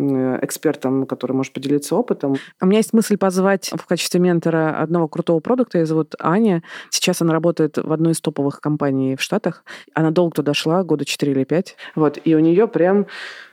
[0.43, 2.35] экспертом, который может поделиться опытом.
[2.61, 5.79] У меня есть мысль позвать в качестве ментора одного крутого продукта.
[5.79, 6.65] Ее зовут Аня.
[6.91, 9.63] Сейчас она работает в одной из топовых компаний в Штатах.
[9.95, 11.77] Она долго туда шла, года 4 или 5.
[11.95, 12.19] Вот.
[12.25, 13.07] И у нее прям,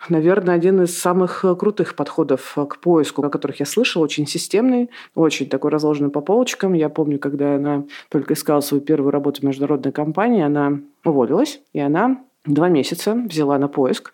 [0.09, 5.47] наверное, один из самых крутых подходов к поиску, о которых я слышала, очень системный, очень
[5.47, 6.73] такой разложенный по полочкам.
[6.73, 11.79] Я помню, когда она только искала свою первую работу в международной компании, она уволилась, и
[11.79, 14.11] она два месяца взяла на поиск.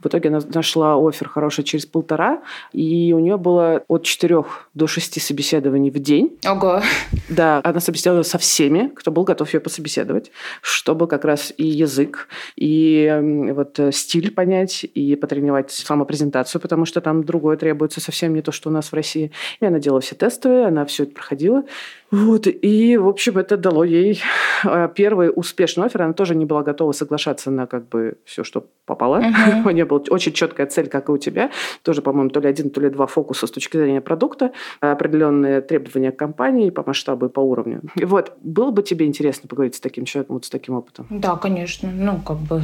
[0.00, 4.86] В итоге она нашла офер хороший через полтора, и у нее было от четырех до
[4.86, 6.38] шести собеседований в день.
[6.46, 6.82] Ого!
[7.28, 12.28] Да, она собеседовала со всеми, кто был готов ее пособеседовать, чтобы как раз и язык,
[12.56, 18.42] и вот э, стиль понять, и потренировать самопрезентацию, потому что там другое требуется совсем не
[18.42, 19.32] то, что у нас в России.
[19.60, 21.64] И она делала все тестовые, она все это проходила.
[22.10, 24.20] Вот, и, в общем, это дало ей
[24.64, 26.02] а, первый успешный офер.
[26.02, 29.20] Она тоже не была готова соглашаться на как бы все, что попало.
[29.20, 29.62] Uh-huh.
[29.66, 31.50] У нее была очень четкая цель, как и у тебя.
[31.82, 36.10] Тоже, по-моему, то ли один, то ли два фокуса с точки зрения продукта, определенные требования
[36.10, 37.82] к компании по масштабу и по уровню.
[37.94, 41.06] И вот, было бы тебе интересно поговорить с таким человеком, вот с таким опытом?
[41.10, 41.90] Да, конечно.
[41.92, 42.60] Ну, как бы,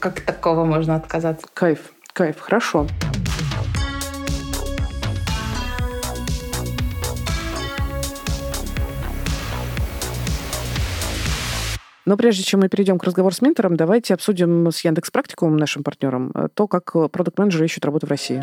[0.00, 1.46] как такого можно отказаться?
[1.54, 2.86] Кайф, кайф, хорошо.
[12.08, 15.82] Но прежде чем мы перейдем к разговору с ментором, давайте обсудим с Яндекс Практикумом, нашим
[15.82, 18.42] партнером, э, то, как э, продукт-менеджеры ищут работу в России.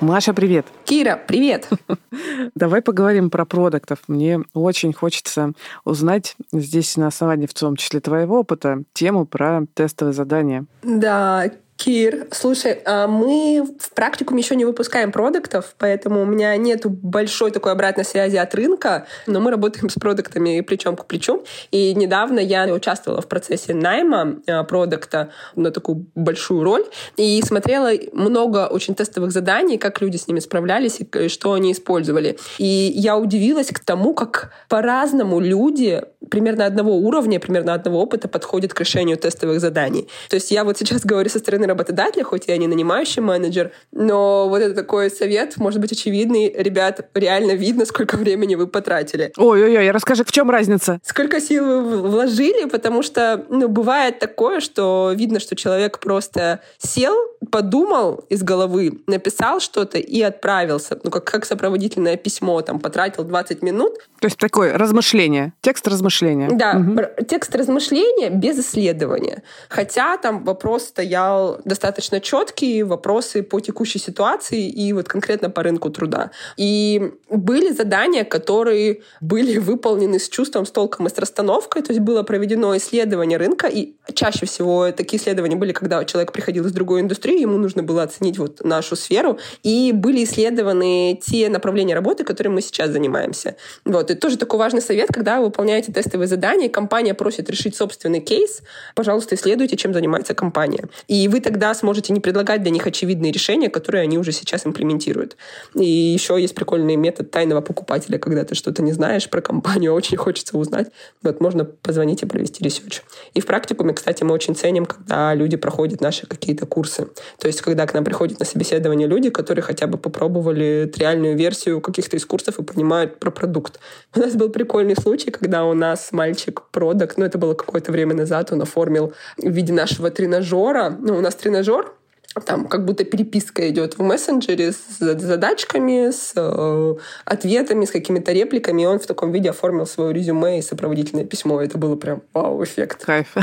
[0.00, 0.66] Маша, привет.
[0.84, 1.70] Кира, привет.
[2.54, 4.00] Давай поговорим про продуктов.
[4.08, 5.54] Мне очень хочется
[5.86, 10.66] узнать здесь на основании, в том числе твоего опыта, тему про тестовые задания.
[10.82, 11.50] Да,
[11.82, 17.50] Кир, слушай, а мы в практикум еще не выпускаем продуктов, поэтому у меня нет большой
[17.50, 21.44] такой обратной связи от рынка, но мы работаем с продуктами плечом к плечу.
[21.72, 26.84] И недавно я участвовала в процессе найма а, продукта на такую большую роль
[27.16, 32.38] и смотрела много очень тестовых заданий, как люди с ними справлялись и что они использовали.
[32.58, 38.74] И я удивилась к тому, как по-разному люди примерно одного уровня, примерно одного опыта подходят
[38.74, 40.08] к решению тестовых заданий.
[40.28, 44.48] То есть я вот сейчас говорю со стороны работодателя, хоть я не нанимающий менеджер, но
[44.48, 46.52] вот это такой совет, может быть, очевидный.
[46.56, 49.32] Ребят, реально видно, сколько времени вы потратили.
[49.36, 51.00] Ой-ой-ой, расскажи, в чем разница?
[51.04, 57.14] Сколько сил вы вложили, потому что, ну, бывает такое, что видно, что человек просто сел,
[57.50, 60.98] подумал из головы, написал что-то и отправился.
[61.02, 63.94] Ну, как, как сопроводительное письмо, там, потратил 20 минут.
[64.20, 66.11] То есть такое размышление, текст размышления.
[66.56, 67.24] Да, угу.
[67.26, 69.42] текст размышления без исследования.
[69.68, 75.90] Хотя там вопрос стоял достаточно четкие, вопросы по текущей ситуации и вот конкретно по рынку
[75.90, 76.30] труда.
[76.56, 82.00] И были задания, которые были выполнены с чувством, с толком и с расстановкой, то есть
[82.00, 87.00] было проведено исследование рынка, и чаще всего такие исследования были, когда человек приходил из другой
[87.00, 92.54] индустрии, ему нужно было оценить вот нашу сферу, и были исследованы те направления работы, которыми
[92.54, 93.56] мы сейчас занимаемся.
[93.84, 97.76] Вот, и тоже такой важный совет, когда вы выполняете тестовые задания, и компания просит решить
[97.76, 98.62] собственный кейс,
[98.94, 100.84] пожалуйста, исследуйте, чем занимается компания.
[101.08, 105.36] И вы тогда сможете не предлагать для них очевидные решения, которые они уже сейчас имплементируют.
[105.74, 110.16] И еще есть прикольный метод тайного покупателя, когда ты что-то не знаешь про компанию, очень
[110.16, 110.88] хочется узнать.
[111.22, 113.02] Вот можно позвонить и провести research.
[113.34, 117.08] И в практикуме, кстати, мы очень ценим, когда люди проходят наши какие-то курсы.
[117.38, 121.80] То есть, когда к нам приходят на собеседование люди, которые хотя бы попробовали реальную версию
[121.80, 123.78] каких-то из курсов и понимают про продукт.
[124.16, 128.14] У нас был прикольный случай, когда у нас мальчик продакт, ну это было какое-то время
[128.14, 130.90] назад, он оформил в виде нашего тренажера.
[130.90, 131.92] Ну, у нас тренажер,
[132.40, 138.82] там как будто переписка идет в мессенджере с задачками, с э, ответами, с какими-то репликами,
[138.82, 141.60] и он в таком виде оформил свое резюме и сопроводительное письмо.
[141.60, 143.04] Это было прям вау-эффект.
[143.04, 143.34] Кайф.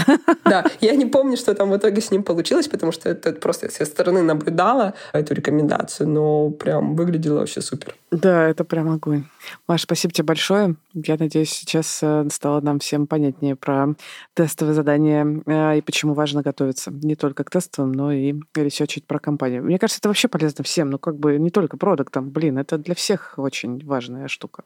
[0.46, 3.70] Да, я не помню, что там в итоге с ним получилось, потому что это просто
[3.70, 7.96] со стороны наблюдала эту рекомендацию, но прям выглядело вообще супер.
[8.12, 9.26] Да, это прям огонь.
[9.68, 10.76] Маш, спасибо тебе большое.
[10.94, 13.94] Я надеюсь, сейчас э, стало нам всем понятнее про
[14.34, 18.34] тестовые задания э, и почему важно готовиться не только к тестовым, но и
[18.80, 19.64] ресерчить про компанию.
[19.64, 22.30] Мне кажется, это вообще полезно всем, ну как бы не только продактам.
[22.30, 24.64] Блин, это для всех очень важная штука.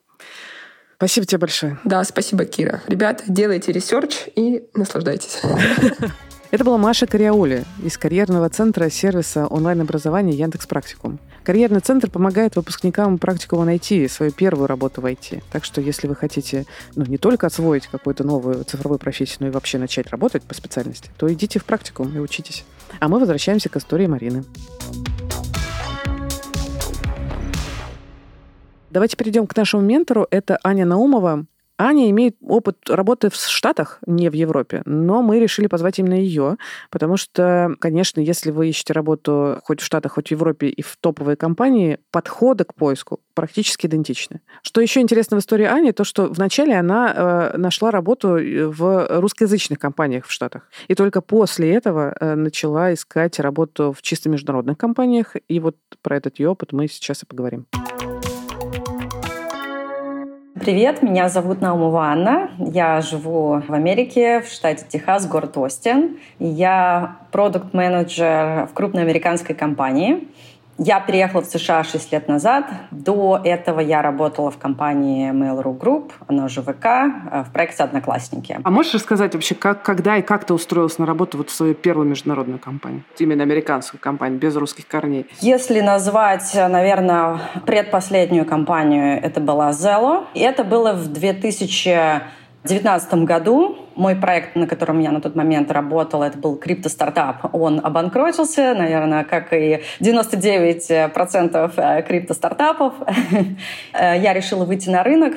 [0.98, 1.80] Спасибо тебе большое.
[1.84, 2.82] Да, спасибо, Кира.
[2.88, 5.42] Ребята, делайте research и наслаждайтесь.
[6.54, 11.20] Это была Маша Кариаули из карьерного центра сервиса онлайн-образования Яндекс Практикум.
[11.44, 15.42] Карьерный центр помогает выпускникам практикума найти свою первую работу в IT.
[15.52, 19.50] Так что если вы хотите ну, не только освоить какую-то новую цифровую профессию, но и
[19.50, 22.66] вообще начать работать по специальности, то идите в практикум и учитесь.
[23.00, 24.44] А мы возвращаемся к истории Марины.
[28.90, 30.28] Давайте перейдем к нашему ментору.
[30.30, 31.46] Это Аня Наумова,
[31.78, 36.58] Аня имеет опыт работы в Штатах, не в Европе, но мы решили позвать именно ее,
[36.92, 40.96] потому что, конечно, если вы ищете работу хоть в Штатах, хоть в Европе и в
[40.98, 44.42] топовой компании, подходы к поиску практически идентичны.
[44.62, 49.08] Что еще интересно в истории Ани, то, что вначале она э, нашла работу э, в
[49.20, 50.70] русскоязычных компаниях в Штатах.
[50.88, 55.36] И только после этого э, начала искать работу в чисто международных компаниях.
[55.48, 57.66] И вот про этот ее опыт мы сейчас и поговорим.
[60.60, 62.52] Привет, меня зовут Наумова Анна.
[62.60, 66.20] Я живу в Америке, в штате Техас, город Остин.
[66.38, 70.28] Я продукт-менеджер в крупной американской компании.
[70.78, 72.66] Я переехала в США 6 лет назад.
[72.92, 78.60] До этого я работала в компании Mail.ru Group, она же ВК, э, в проекте «Одноклассники».
[78.64, 81.76] А можешь рассказать вообще, как, когда и как ты устроилась на работу вот в свою
[81.76, 83.04] первую международную компанию?
[83.20, 85.28] Именно американскую компанию, без русских корней.
[85.42, 90.26] Если назвать, наверное, предпоследнюю компанию, это была Zello.
[90.34, 92.22] И это было в 2000
[92.64, 97.50] 2019 году мой проект, на котором я на тот момент работала, это был крипто-стартап.
[97.54, 102.94] Он обанкротился, наверное, как и 99% э, крипто-стартапов.
[103.94, 105.34] Э, я решила выйти на рынок,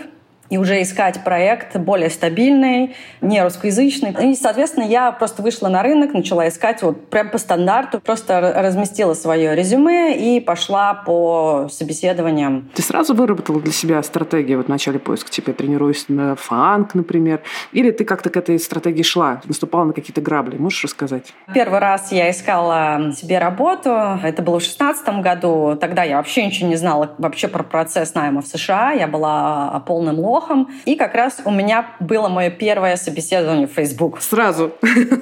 [0.51, 4.15] и уже искать проект более стабильный, не русскоязычный.
[4.31, 9.15] И, соответственно, я просто вышла на рынок, начала искать вот прям по стандарту, просто разместила
[9.15, 12.71] свое резюме и пошла по собеседованиям.
[12.75, 17.43] Ты сразу выработала для себя стратегию вот в начале поиска, типа тренируюсь на фанк, например,
[17.73, 20.57] или ты как-то к этой стратегии шла, наступала на какие-то грабли?
[20.57, 21.33] Можешь рассказать?
[21.55, 23.91] Первый раз я искала себе работу,
[24.23, 28.43] это было в шестнадцатом году, тогда я вообще ничего не знала вообще про процесс найма
[28.43, 30.69] в США, я была полным лохом.
[30.85, 34.21] И как раз у меня было мое первое собеседование в Facebook.
[34.21, 34.73] Сразу?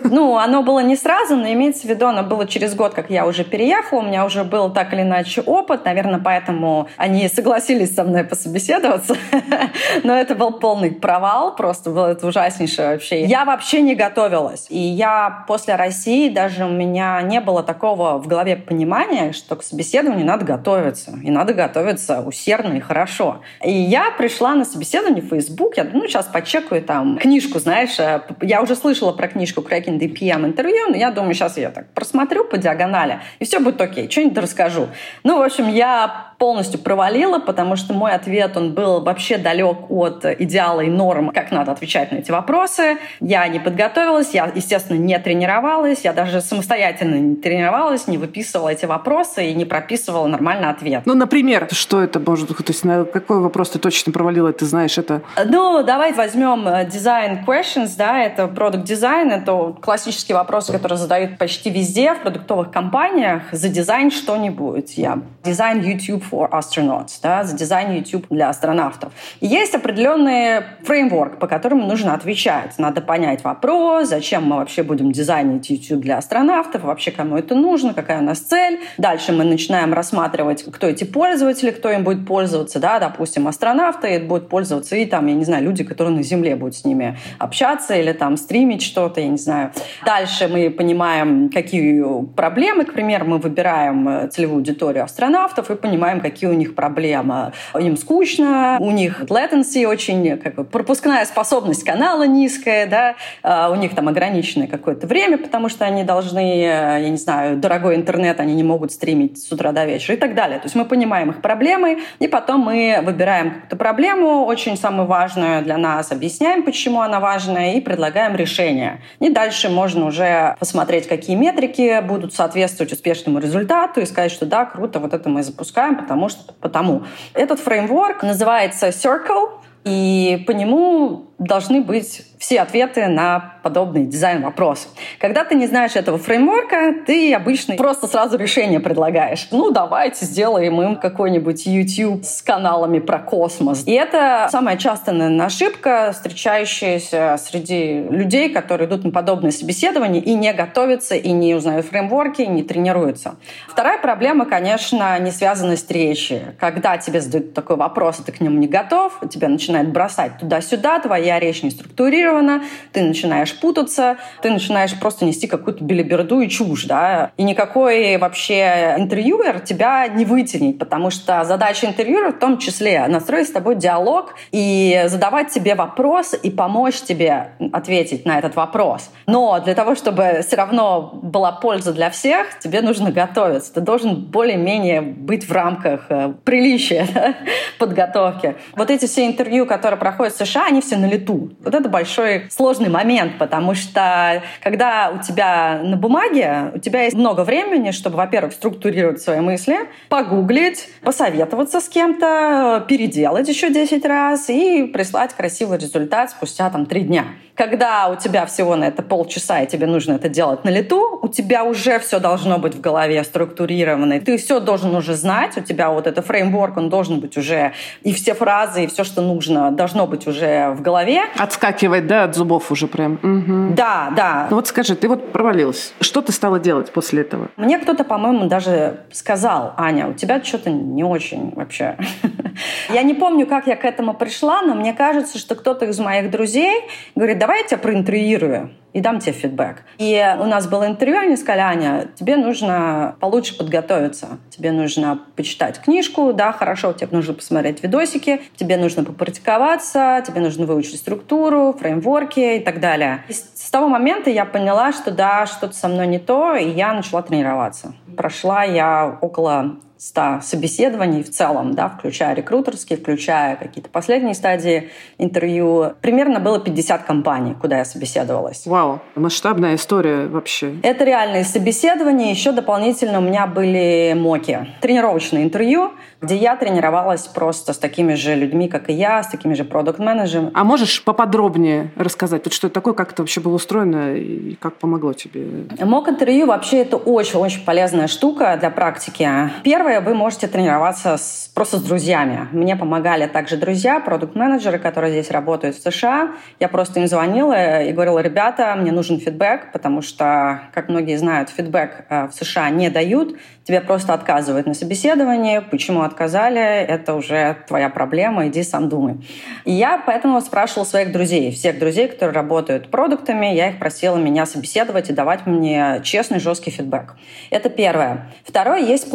[0.04, 3.26] Ну, оно было не сразу, но имеется в виду, оно было через год, как я
[3.26, 8.04] уже переехала, у меня уже был так или иначе опыт, наверное, поэтому они согласились со
[8.04, 9.16] мной пособеседоваться.
[10.04, 13.24] Но это был полный провал, просто было это ужаснейшее вообще.
[13.24, 14.66] Я вообще не готовилась.
[14.68, 19.62] И я после России даже у меня не было такого в голове понимания, что к
[19.62, 21.18] собеседованию надо готовиться.
[21.22, 23.40] И надо готовиться усердно и хорошо.
[23.62, 25.76] И я пришла на собеседование не в Facebook.
[25.76, 27.98] Я ну, сейчас почекаю там книжку, знаешь.
[27.98, 31.70] Э, я уже слышала про книжку Cracking the PM интервью, но я думаю, сейчас я
[31.70, 34.88] так просмотрю по диагонали, и все будет окей, что-нибудь расскажу.
[35.22, 40.26] Ну, в общем, я полностью провалила, потому что мой ответ, он был вообще далек от
[40.26, 42.98] идеала и норм, как надо отвечать на эти вопросы.
[43.20, 48.84] Я не подготовилась, я, естественно, не тренировалась, я даже самостоятельно не тренировалась, не выписывала эти
[48.84, 51.04] вопросы и не прописывала нормально ответ.
[51.06, 52.48] Ну, например, что это может...
[52.48, 55.22] То есть на какой вопрос ты точно провалила, ты знаешь это?
[55.46, 61.38] Ну, давайте возьмем design э, questions, да, это product design, это классические вопросы, которые задают
[61.38, 63.44] почти везде в продуктовых компаниях.
[63.50, 64.98] Задизайнь что-нибудь.
[64.98, 69.12] Я design YouTube for astronauts, да, задизайнь YouTube для астронавтов.
[69.40, 72.78] И есть определенный фреймворк, по которому нужно отвечать.
[72.78, 77.94] Надо понять вопрос, зачем мы вообще будем дизайнить YouTube для астронавтов, вообще кому это нужно,
[77.94, 78.80] какая у нас цель.
[78.98, 84.48] Дальше мы начинаем рассматривать, кто эти пользователи, кто им будет пользоваться, да, допустим, астронавты будут
[84.48, 88.12] пользоваться, и там, я не знаю, люди, которые на Земле будут с ними общаться или
[88.12, 89.70] там стримить что-то, я не знаю.
[90.04, 96.48] Дальше мы понимаем, какие проблемы, к примеру, мы выбираем целевую аудиторию астронавтов и понимаем, какие
[96.48, 97.52] у них проблемы.
[97.78, 103.74] Им скучно, у них latency очень, как бы, пропускная способность канала низкая, да, а у
[103.74, 108.54] них там ограниченное какое-то время, потому что они должны, я не знаю, дорогой интернет, они
[108.54, 110.58] не могут стримить с утра до вечера и так далее.
[110.58, 115.62] То есть мы понимаем их проблемы, и потом мы выбираем какую-то проблему, очень самую важную
[115.62, 119.02] для нас, объясняем, почему она важная, и предлагаем решение.
[119.20, 124.64] И дальше можно уже посмотреть, какие метрики будут соответствовать успешному результату и сказать, что да,
[124.64, 127.02] круто, вот это мы запускаем, потому что потому.
[127.32, 129.50] Этот фреймворк называется Circle,
[129.84, 134.88] и по нему должны быть все ответы на подобный дизайн-вопрос.
[135.18, 139.48] Когда ты не знаешь этого фреймворка, ты обычно просто сразу решение предлагаешь.
[139.50, 143.84] Ну, давайте сделаем им какой-нибудь YouTube с каналами про космос.
[143.86, 150.52] И это самая частая, ошибка, встречающаяся среди людей, которые идут на подобные собеседования и не
[150.52, 153.36] готовятся, и не узнают фреймворки, и не тренируются.
[153.68, 156.54] Вторая проблема, конечно, не связана с речью.
[156.60, 161.00] Когда тебе задают такой вопрос, и ты к нему не готов, тебя начинает бросать туда-сюда,
[161.00, 166.50] твоя твоя речь не структурирована, ты начинаешь путаться, ты начинаешь просто нести какую-то белиберду и
[166.50, 172.58] чушь, да, и никакой вообще интервьюер тебя не вытянет, потому что задача интервьюера в том
[172.58, 178.54] числе настроить с тобой диалог и задавать тебе вопрос и помочь тебе ответить на этот
[178.54, 179.08] вопрос.
[179.26, 183.72] Но для того, чтобы все равно была польза для всех, тебе нужно готовиться.
[183.72, 187.34] Ты должен более-менее быть в рамках э, приличия да,
[187.78, 188.56] подготовки.
[188.76, 191.50] Вот эти все интервью, которые проходят в США, они все на лету.
[191.64, 197.16] Вот это большой сложный момент, потому что когда у тебя на бумаге, у тебя есть
[197.16, 199.76] много времени, чтобы, во-первых, структурировать свои мысли,
[200.08, 207.00] погуглить, посоветоваться с кем-то, переделать еще 10 раз и прислать красивый результат спустя там 3
[207.02, 207.24] дня.
[207.54, 211.28] Когда у тебя всего на это полчаса, и тебе нужно это делать на лету, у
[211.28, 214.20] тебя уже все должно быть в голове структурировано.
[214.20, 215.56] Ты все должен уже знать.
[215.56, 217.72] У тебя вот этот фреймворк, он должен быть уже...
[218.02, 221.22] И все фразы, и все, что нужно, должно быть уже в голове.
[221.38, 223.14] Отскакивать, да, от зубов уже прям.
[223.22, 223.74] Угу.
[223.74, 224.46] Да, да.
[224.50, 225.94] Ну вот скажи, ты вот провалилась.
[226.00, 227.48] Что ты стала делать после этого?
[227.56, 231.96] Мне кто-то, по-моему, даже сказал, Аня, у тебя что-то не очень вообще.
[232.92, 236.30] Я не помню, как я к этому пришла, но мне кажется, что кто-то из моих
[236.30, 239.82] друзей говорит, давай я тебя проинтервьюирую и дам тебе фидбэк.
[239.98, 244.38] И у нас было интервью, они сказали, Аня, тебе нужно получше подготовиться.
[244.48, 250.64] Тебе нужно почитать книжку, да, хорошо, тебе нужно посмотреть видосики, тебе нужно попрактиковаться, тебе нужно
[250.64, 253.24] выучить структуру, фреймворки и так далее.
[253.28, 256.94] И с того момента я поняла, что да, что-то со мной не то, и я
[256.94, 257.94] начала тренироваться.
[258.16, 265.92] Прошла я около 100 собеседований в целом, да, включая рекрутерские, включая какие-то последние стадии интервью.
[266.00, 268.66] Примерно было 50 компаний, куда я собеседовалась.
[268.66, 270.74] Вау, масштабная история вообще.
[270.82, 272.30] Это реальные собеседования.
[272.30, 278.34] Еще дополнительно у меня были моки, тренировочные интервью, где я тренировалась просто с такими же
[278.34, 280.50] людьми, как и я, с такими же продукт-менеджерами.
[280.54, 284.76] А можешь поподробнее рассказать, вот что это такое, как это вообще было устроено и как
[284.76, 285.46] помогло тебе?
[285.80, 289.28] Мок-интервью вообще это очень-очень полезная штука для практики.
[289.62, 292.48] Первое Первое, вы можете тренироваться с, просто с друзьями.
[292.50, 296.32] Мне помогали также друзья, продукт-менеджеры, которые здесь работают в США.
[296.58, 301.48] Я просто им звонила и говорила, ребята, мне нужен фидбэк, потому что, как многие знают,
[301.50, 303.36] фидбэк э, в США не дают.
[303.62, 305.60] Тебе просто отказывают на собеседовании.
[305.60, 309.24] Почему отказали, это уже твоя проблема, иди сам думай.
[309.64, 314.44] И я поэтому спрашивала своих друзей, всех друзей, которые работают продуктами, я их просила меня
[314.44, 317.14] собеседовать и давать мне честный, жесткий фидбэк.
[317.50, 318.26] Это первое.
[318.44, 319.08] Второе, есть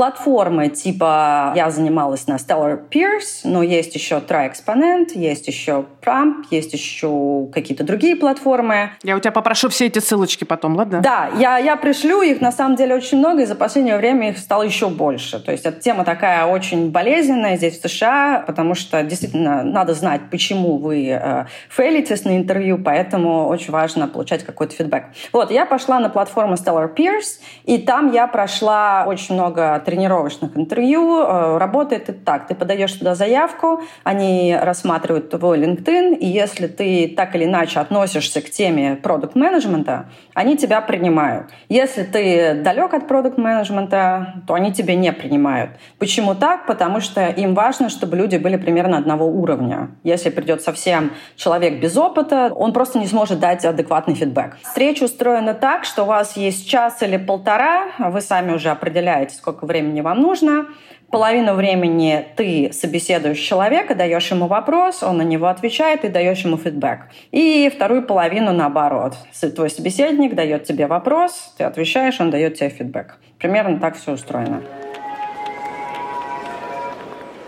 [0.60, 6.46] платформы, типа я занималась на Stellar Peers, но есть еще Try Exponent, есть еще Prump,
[6.52, 8.92] есть еще какие-то другие платформы.
[9.04, 11.02] Я у тебя попрошу все эти ссылочки потом, ладно?
[11.02, 14.38] Да, я, я пришлю их, на самом деле, очень много, и за последнее время их
[14.38, 15.40] стало еще больше.
[15.40, 20.22] То есть эта тема такая очень болезненная здесь, в США, потому что действительно надо знать,
[20.32, 25.06] почему вы э, фейлитесь на интервью, поэтому очень важно получать какой-то фидбэк.
[25.34, 31.22] Вот, я пошла на платформу Stellar Peers, и там я прошла очень много тренировочных интервью.
[31.22, 37.14] Э, работает это так, ты подаешь туда заявку, они рассматривают твой LinkedIn, и если ты
[37.16, 41.48] так или иначе относишься к теме продукт-менеджмента, они тебя принимают.
[41.68, 45.72] Если ты далек от продукт-менеджмента, то они тебя не принимают.
[45.98, 46.66] Почему так?
[46.66, 49.92] Потому что им важно, чтобы люди были примерно одного уровня.
[50.04, 54.58] Если придет совсем человек без опыта, он просто не сможет дать адекватный фидбэк.
[54.64, 59.66] Встреча устроена так, что у вас есть час или полтора, вы сами уже определяете, сколько
[59.66, 60.39] времени вам нужно.
[61.12, 66.56] Половину времени ты собеседуешь человека, даешь ему вопрос, он на него отвечает и даешь ему
[66.58, 67.10] фидбэк.
[67.32, 69.16] И вторую половину наоборот.
[69.56, 73.18] Твой собеседник дает тебе вопрос, ты отвечаешь, он дает тебе фидбэк.
[73.40, 74.62] Примерно так все устроено.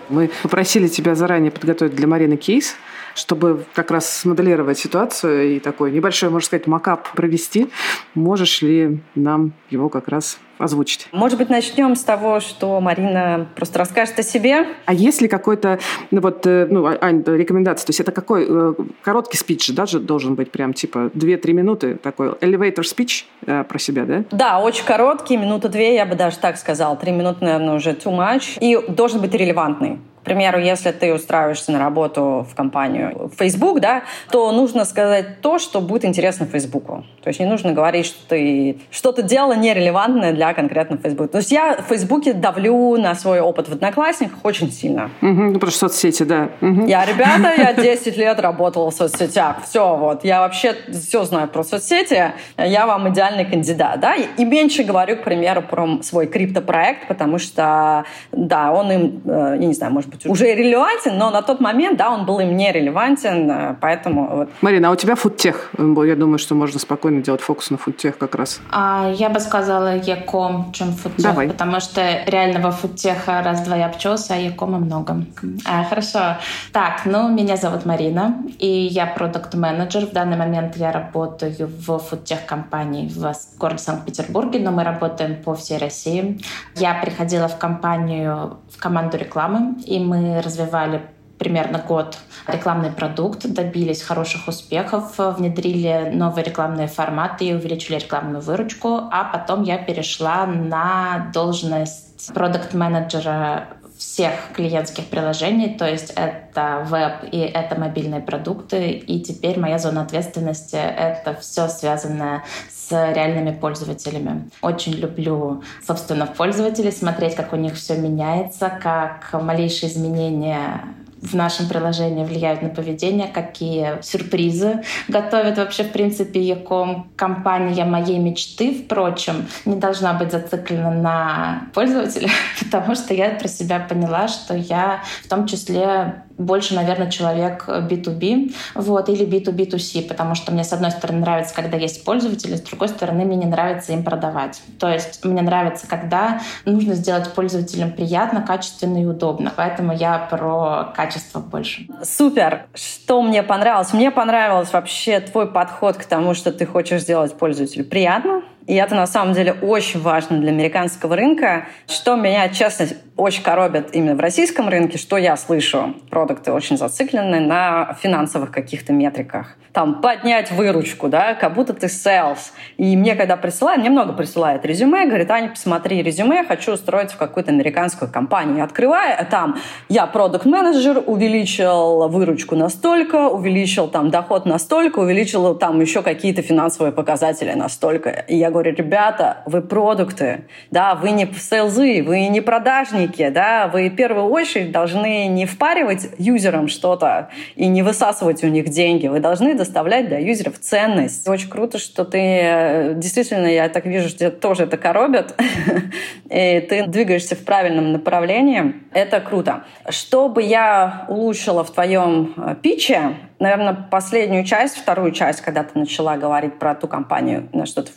[0.10, 2.76] Мы попросили тебя заранее подготовить для Марины кейс,
[3.15, 7.69] чтобы как раз смоделировать ситуацию и такой небольшой, можно сказать, макап провести.
[8.15, 11.08] Можешь ли нам его как раз озвучить?
[11.12, 14.67] Может быть, начнем с того, что Марина просто расскажет о себе.
[14.86, 15.80] А есть ли какой-то,
[16.12, 17.88] ну вот, э, ну, а, Ань, рекомендация?
[17.88, 22.30] То есть это какой э, короткий спич даже должен быть прям типа 2-3 минуты, такой
[22.30, 24.24] elevator speech э, про себя, да?
[24.32, 26.95] Да, очень короткий, минута две, я бы даже так сказала.
[26.95, 28.57] Три минуты, наверное, уже too much.
[28.59, 29.99] И должен быть релевантный.
[30.22, 35.57] К примеру, если ты устраиваешься на работу в компанию Facebook, да, то нужно сказать то,
[35.57, 37.03] что будет интересно Фейсбуку.
[37.24, 41.32] То есть не нужно говорить, что ты что-то делала нерелевантное для конкретно Facebook.
[41.32, 45.09] То есть я в Фейсбуке давлю на свой опыт в Одноклассниках очень сильно.
[45.22, 46.49] Угу, ну, про соцсети, да.
[46.61, 46.86] Угу.
[46.86, 49.63] Я, ребята, я 10 лет работала в соцсетях.
[49.67, 50.24] Все, вот.
[50.24, 52.34] Я вообще все знаю про соцсети.
[52.57, 54.15] Я вам идеальный кандидат, да.
[54.15, 59.67] И меньше говорю, к примеру, про свой криптопроект, потому что, да, он им, э, я
[59.67, 62.72] не знаю, может быть, уже релевантен, но на тот момент, да, он был им не
[62.72, 64.28] релевантен, э, поэтому...
[64.36, 64.49] Вот.
[64.62, 65.72] Марина, а у тебя фудтех?
[65.78, 68.62] Я думаю, что можно спокойно делать фокус на фудтех как раз.
[68.72, 71.47] А, я бы сказала Яком, чем фудтех, Давай.
[71.47, 75.24] потому что реального фудтеха раз-два я обчелся, а Якома много.
[75.66, 76.38] А, хорошо.
[76.72, 80.07] Так, ну, меня зовут Марина, и я продукт-менеджер.
[80.07, 85.78] В данный момент я работаю в фудтех-компании в городе Санкт-Петербурге, но мы работаем по всей
[85.78, 86.39] России.
[86.76, 91.02] Я приходила в компанию, в команду рекламы, и мы развивали
[91.41, 99.10] примерно год рекламный продукт, добились хороших успехов, внедрили новые рекламные форматы и увеличили рекламную выручку,
[99.12, 103.70] а потом я перешла на должность продукт-менеджера
[104.02, 110.02] всех клиентских приложений, то есть это веб и это мобильные продукты, и теперь моя зона
[110.02, 114.49] ответственности— это все связанное с реальными пользователями.
[114.64, 120.82] Очень люблю, собственно, пользователей, смотреть, как у них все меняется, как малейшие изменения
[121.22, 127.11] в нашем приложении влияют на поведение, какие сюрпризы готовит вообще, в принципе, Яком.
[127.15, 133.80] Компания моей мечты, впрочем, не должна быть зациклена на пользователя, потому что я про себя
[133.80, 140.52] поняла, что я в том числе больше, наверное, человек B2B вот, или B2B2C, потому что
[140.52, 144.04] мне, с одной стороны, нравится, когда есть пользователи, с другой стороны, мне не нравится им
[144.04, 144.62] продавать.
[144.80, 149.52] То есть мне нравится, когда нужно сделать пользователям приятно, качественно и удобно.
[149.56, 151.88] Поэтому я про качество больше.
[152.04, 152.66] Супер!
[152.74, 153.94] Что мне понравилось?
[153.94, 158.95] Мне понравилось вообще твой подход к тому, что ты хочешь сделать пользователю приятно, и это
[158.95, 161.68] на самом деле очень важно для американского рынка.
[161.88, 162.88] Что меня, честно,
[163.18, 165.95] очень коробит именно в российском рынке, что я слышу.
[166.09, 169.57] Продукты очень зациклены на финансовых каких-то метриках.
[169.74, 172.51] Там поднять выручку, да, как будто ты sales.
[172.78, 177.16] И мне когда присылают, мне много присылают резюме, говорит, Аня, посмотри резюме, я хочу устроиться
[177.16, 178.57] в какую-то американскую компанию.
[178.57, 179.57] Я открываю, а там
[179.88, 186.91] я продукт менеджер увеличил выручку настолько, увеличил там доход настолько, увеличил там еще какие-то финансовые
[186.91, 188.09] показатели настолько.
[188.09, 193.89] И я говорю, ребята, вы продукты, да, вы не сейлзы, вы не продажники, да, вы
[193.89, 199.20] в первую очередь должны не впаривать юзерам что-то и не высасывать у них деньги, вы
[199.20, 201.28] должны доставлять для юзеров ценность.
[201.28, 205.36] Очень круто, что ты, э, действительно, я так вижу, что тебя тоже это коробит,
[206.30, 208.76] и ты двигаешься в правильном направлении.
[208.93, 209.64] Это круто.
[209.89, 216.16] Чтобы я улучшила в твоем э, питче, наверное, последнюю часть, вторую часть, когда ты начала
[216.16, 217.91] говорить про ту компанию, на что ты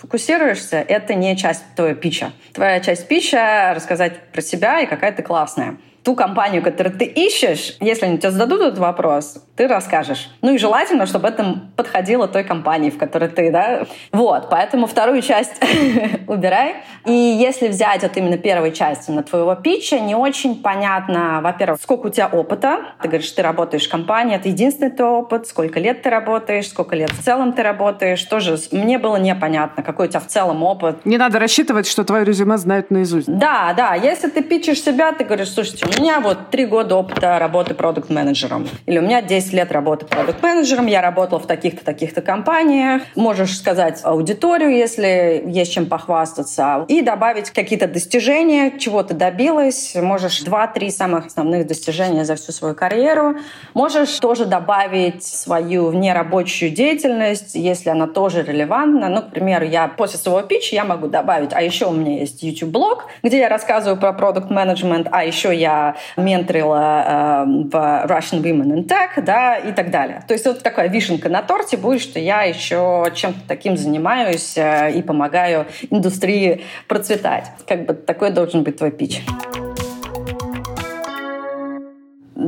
[0.45, 2.33] фокусируешься, это не часть твоего питча.
[2.53, 7.77] Твоя часть питча— рассказать про себя и какая ты классная ту компанию, которую ты ищешь,
[7.81, 10.29] если они тебе зададут этот вопрос, ты расскажешь.
[10.43, 13.87] Ну и желательно, чтобы это подходило той компании, в которой ты, да.
[14.13, 15.53] Вот, поэтому вторую часть
[16.29, 16.77] убирай.
[17.07, 22.09] И если взять вот именно первую часть на твоего питча, не очень понятно, во-первых, сколько
[22.09, 22.81] у тебя опыта.
[23.01, 26.95] Ты говоришь, ты работаешь в компании, это единственный твой опыт, сколько лет ты работаешь, сколько
[26.95, 28.23] лет в целом ты работаешь.
[28.25, 31.07] Тоже мне было непонятно, какой у тебя в целом опыт.
[31.07, 33.27] Не надо рассчитывать, что твое резюме знают наизусть.
[33.27, 33.95] Да, да.
[33.95, 38.69] Если ты питчишь себя, ты говоришь, слушайте, у меня вот три года опыта работы продукт-менеджером.
[38.87, 43.03] Или у меня 10 лет работы продукт-менеджером, я работала в таких-то, таких-то компаниях.
[43.15, 46.85] Можешь сказать аудиторию, если есть чем похвастаться.
[46.89, 49.95] И добавить какие-то достижения, чего ты добилась.
[49.95, 53.37] Можешь два-три самых основных достижения за всю свою карьеру.
[53.75, 59.09] Можешь тоже добавить свою внерабочую деятельность, если она тоже релевантна.
[59.09, 62.43] Ну, к примеру, я после своего питча я могу добавить, а еще у меня есть
[62.43, 65.84] YouTube-блог, где я рассказываю про продукт-менеджмент, а еще я
[66.17, 67.75] менторила э, в
[68.07, 70.23] Russian Women in Tech, да, и так далее.
[70.27, 74.93] То есть вот такая вишенка на торте будет, что я еще чем-то таким занимаюсь э,
[74.93, 77.51] и помогаю индустрии процветать.
[77.67, 79.23] Как бы такой должен быть твой пич.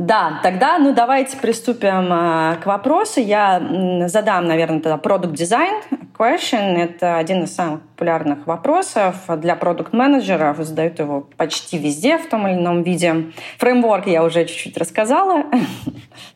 [0.07, 3.19] Да, тогда, ну, давайте приступим э, к вопросу.
[3.19, 3.61] Я
[4.07, 5.83] задам, наверное, тогда product design
[6.17, 6.77] question.
[6.77, 10.59] Это один из самых популярных вопросов для продукт-менеджеров.
[10.59, 13.33] Задают его почти везде в том или ином виде.
[13.57, 15.43] Фреймворк я уже чуть-чуть рассказала.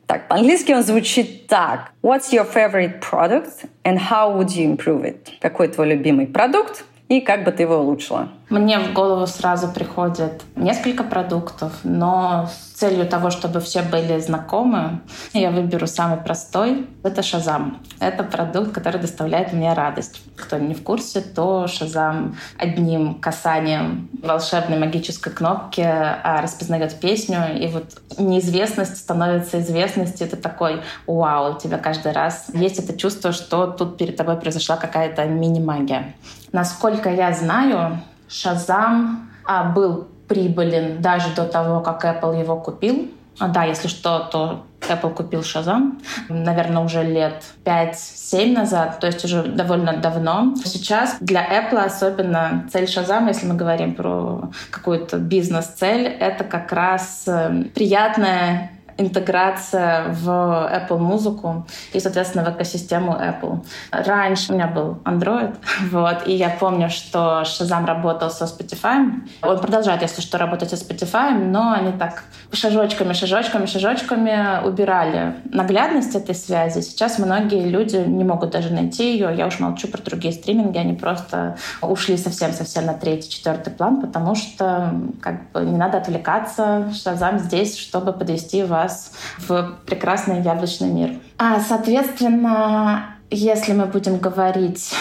[0.05, 1.93] Так, по-английски он звучит так.
[2.03, 5.29] What's your favorite product and how would you improve it?
[5.39, 8.29] Какой твой любимый продукт и как бы ты его улучшила?
[8.49, 15.01] Мне в голову сразу приходит несколько продуктов, но с целью того, чтобы все были знакомы,
[15.33, 16.87] я выберу самый простой.
[17.03, 17.81] Это Шазам.
[17.99, 20.21] Это продукт, который доставляет мне радость.
[20.37, 27.67] Кто не в курсе, то Шазам одним касанием волшебной магической кнопки а, распознает песню, и
[27.67, 30.27] вот неизвестность становится известностью.
[30.27, 34.77] Это такой вау, у тебя каждый раз есть это чувство, что тут перед тобой произошла
[34.77, 36.13] какая-то мини-магия.
[36.51, 43.11] Насколько я знаю, Шазам а, был прибылен даже до того, как Apple его купил.
[43.39, 45.99] А, да, если что, то Apple купил Шазам,
[46.29, 50.53] наверное, уже лет 5-7 назад, то есть уже довольно давно.
[50.63, 57.23] Сейчас для Apple особенно цель Шазама, если мы говорим про какую-то бизнес-цель, это как раз
[57.27, 58.71] э, приятная
[59.01, 63.65] интеграция в Apple музыку и, соответственно, в экосистему Apple.
[63.91, 65.55] Раньше у меня был Android,
[65.91, 69.11] вот, и я помню, что Shazam работал со Spotify.
[69.41, 76.15] Он продолжает, если что, работать со Spotify, но они так шажочками, шажочками, шажочками убирали наглядность
[76.15, 76.81] этой связи.
[76.81, 79.33] Сейчас многие люди не могут даже найти ее.
[79.35, 84.35] Я уж молчу про другие стриминги, они просто ушли совсем-совсем на третий, четвертый план, потому
[84.35, 86.91] что как бы не надо отвлекаться.
[86.91, 91.11] Shazam здесь, чтобы подвести вас вас в прекрасный яблочный мир.
[91.37, 94.93] А, соответственно, если мы будем говорить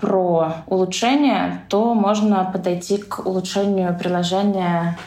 [0.00, 4.98] про улучшение, то можно подойти к улучшению приложения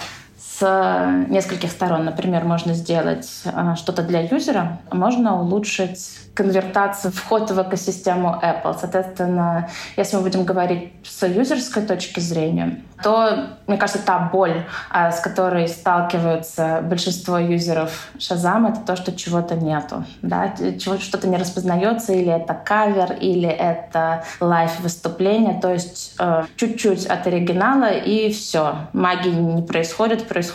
[0.60, 2.06] с нескольких сторон.
[2.06, 8.76] Например, можно сделать а, что-то для юзера, можно улучшить конвертацию, вход в экосистему Apple.
[8.80, 15.12] Соответственно, если мы будем говорить с юзерской точки зрения, то, мне кажется, та боль, а,
[15.12, 20.04] с которой сталкиваются большинство юзеров Shazam, это то, что чего-то нету.
[20.22, 20.54] Да?
[20.78, 25.60] Что-то не распознается, или это кавер, или это лайв-выступление.
[25.62, 28.76] То есть э, чуть-чуть от оригинала, и все.
[28.94, 30.49] Магии не происходит, происходит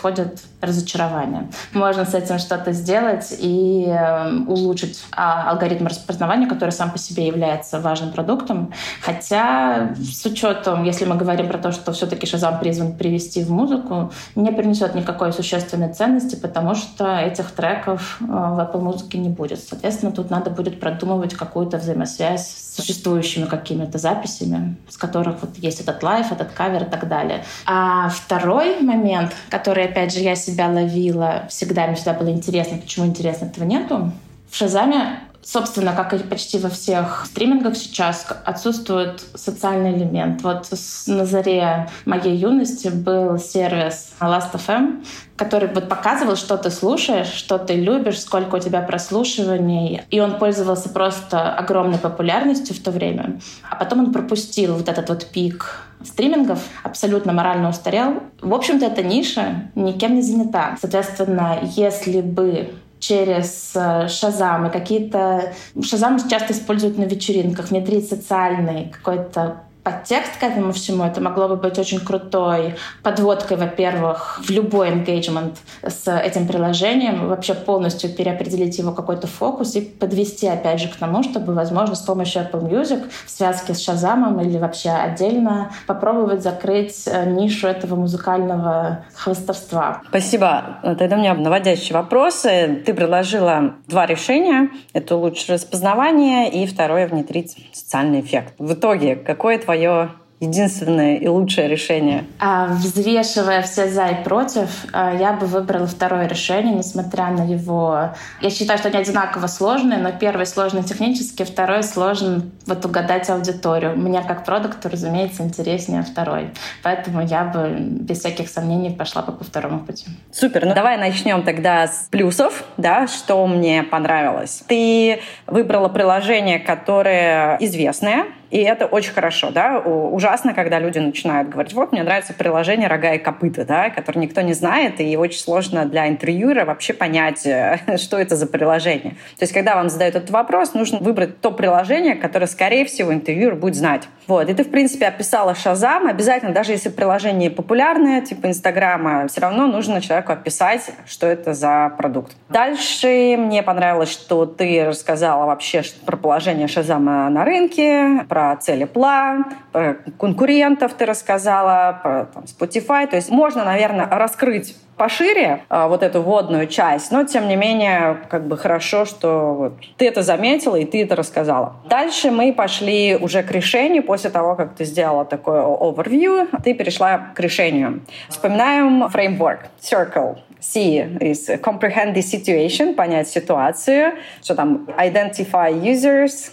[0.61, 1.49] разочарование.
[1.73, 7.27] Можно с этим что-то сделать и э, улучшить а, алгоритм распознавания, который сам по себе
[7.27, 8.73] является важным продуктом.
[9.01, 14.11] Хотя с учетом, если мы говорим про то, что все-таки Шазам призван привести в музыку,
[14.35, 19.59] не принесет никакой существенной ценности, потому что этих треков э, в Apple музыке не будет.
[19.59, 26.03] Соответственно, тут надо будет продумывать какую-то взаимосвязь существующими какими-то записями, с которых вот есть этот
[26.03, 27.43] лайф, этот кавер и так далее.
[27.65, 33.05] А второй момент, который, опять же, я себя ловила, всегда мне всегда было интересно, почему
[33.05, 34.11] интересно этого нету.
[34.49, 40.41] В Шазаме собственно, как и почти во всех стримингах сейчас, отсутствует социальный элемент.
[40.41, 40.67] Вот
[41.07, 47.75] на заре моей юности был сервис Last.fm, который вот показывал, что ты слушаешь, что ты
[47.75, 50.01] любишь, сколько у тебя прослушиваний.
[50.09, 53.39] И он пользовался просто огромной популярностью в то время.
[53.69, 58.23] А потом он пропустил вот этот вот пик стримингов, абсолютно морально устарел.
[58.41, 60.77] В общем-то, эта ниша никем не занята.
[60.81, 62.73] Соответственно, если бы
[63.07, 64.67] через э, Шазам.
[64.67, 65.53] И какие-то...
[65.81, 71.03] Шазам часто используют на вечеринках, внедрить социальный какой-то подтекст к этому всему.
[71.03, 72.73] Это могло бы быть очень крутой
[73.03, 79.81] подводкой, во-первых, в любой engagement с этим приложением, вообще полностью переопределить его какой-то фокус и
[79.81, 84.41] подвести, опять же, к тому, чтобы, возможно, с помощью Apple Music в связке с Шазамом
[84.41, 90.01] или вообще отдельно попробовать закрыть э, нишу этого музыкального хвостовства.
[90.09, 90.79] Спасибо.
[90.81, 92.81] Тогда у меня наводящие вопросы.
[92.83, 94.69] Ты предложила два решения.
[94.93, 98.55] Это улучшить распознавание и второе— внедрить социальный эффект.
[98.57, 100.09] В итоге, какое твое твое
[100.41, 102.25] единственное и лучшее решение?
[102.39, 108.09] А, взвешивая все за и против, а, я бы выбрала второе решение, несмотря на его...
[108.41, 113.97] Я считаю, что они одинаково сложные, но первый сложный технически, второй сложен вот угадать аудиторию.
[113.97, 116.51] Мне как продукту, разумеется, интереснее второй.
[116.83, 120.05] Поэтому я бы без всяких сомнений пошла бы по второму пути.
[120.31, 120.65] Супер.
[120.65, 124.63] Ну давай начнем тогда с плюсов, да, что мне понравилось.
[124.67, 129.79] Ты выбрала приложение, которое известное, и это очень хорошо, да.
[129.79, 134.41] Ужасно, когда люди начинают говорить, вот, мне нравится приложение «Рога и копыта», да, которое никто
[134.41, 139.13] не знает, и очень сложно для интервьюера вообще понять, э, что это за приложение.
[139.37, 143.55] То есть, когда вам задают этот вопрос, нужно выбрать то приложение, которое, скорее всего, интервьюер
[143.55, 144.07] будет знать.
[144.27, 144.49] Вот.
[144.49, 146.07] И ты, в принципе, описала Шазам.
[146.07, 151.93] Обязательно, даже если приложение популярное, типа Инстаграма, все равно нужно человеку описать, что это за
[151.97, 152.33] продукт.
[152.49, 159.45] Дальше мне понравилось, что ты рассказала вообще про положение Шазама на рынке, про цели Пла,
[159.71, 163.07] про конкурентов ты рассказала, про там, Spotify.
[163.07, 168.17] То есть можно, наверное, раскрыть пошире а, вот эту вводную часть, но тем не менее
[168.29, 171.75] как бы хорошо, что вот, ты это заметила и ты это рассказала.
[171.89, 174.03] Дальше мы пошли уже к решению.
[174.03, 178.01] После того, как ты сделала такое overview, ты перешла к решению.
[178.29, 180.37] Вспоминаем фреймворк Circle.
[180.59, 186.51] C is comprehend the situation, понять ситуацию, что там identify users,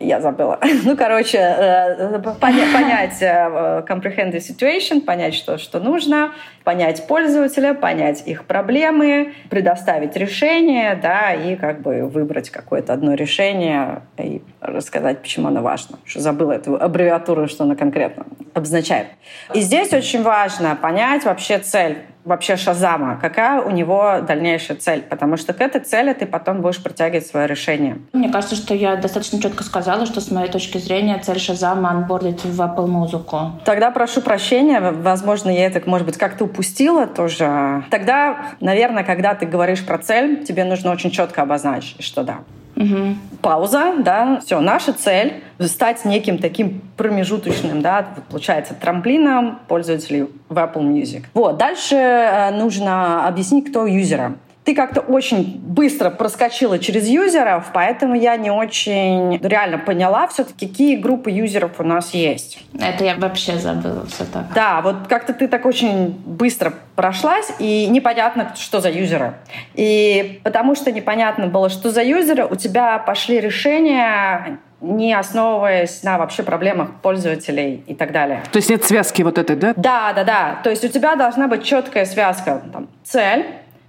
[0.00, 0.58] я забыла.
[0.84, 6.32] Ну, короче, э, понять, понять э, comprehend situation, понять, что, что нужно,
[6.64, 14.02] понять пользователя, понять их проблемы, предоставить решение, да, и как бы выбрать какое-то одно решение
[14.18, 15.98] и рассказать, почему оно важно.
[16.04, 19.08] Что забыла эту аббревиатуру, что она конкретно обозначает.
[19.54, 21.98] И здесь очень важно понять вообще цель
[22.28, 26.82] вообще Шазама, какая у него дальнейшая цель, потому что к этой цели ты потом будешь
[26.82, 27.98] притягивать свое решение.
[28.12, 32.44] Мне кажется, что я достаточно четко сказала, что с моей точки зрения цель Шазама анбордить
[32.44, 33.52] в Apple музыку.
[33.64, 37.84] Тогда прошу прощения, возможно, я это, может быть, как-то упустила тоже.
[37.90, 42.40] Тогда, наверное, когда ты говоришь про цель, тебе нужно очень четко обозначить, что да,
[42.78, 43.16] Угу.
[43.42, 50.82] Пауза, да, все, наша цель стать неким таким промежуточным, да, получается, трамплином пользователей в Apple
[50.82, 51.24] Music.
[51.34, 54.36] Вот, дальше э, нужно объяснить, кто юзера
[54.68, 60.96] ты как-то очень быстро проскочила через юзеров, поэтому я не очень реально поняла все-таки, какие
[60.96, 62.62] группы юзеров у нас есть.
[62.78, 64.52] Это я вообще забыла все так.
[64.54, 69.36] Да, вот как-то ты так очень быстро прошлась, и непонятно, что за юзеры.
[69.72, 76.18] И потому что непонятно было, что за юзеры, у тебя пошли решения не основываясь на
[76.18, 78.42] вообще проблемах пользователей и так далее.
[78.52, 79.72] То есть нет связки вот этой, да?
[79.76, 80.60] Да, да, да.
[80.62, 82.62] То есть у тебя должна быть четкая связка.
[82.72, 83.44] Там, цель,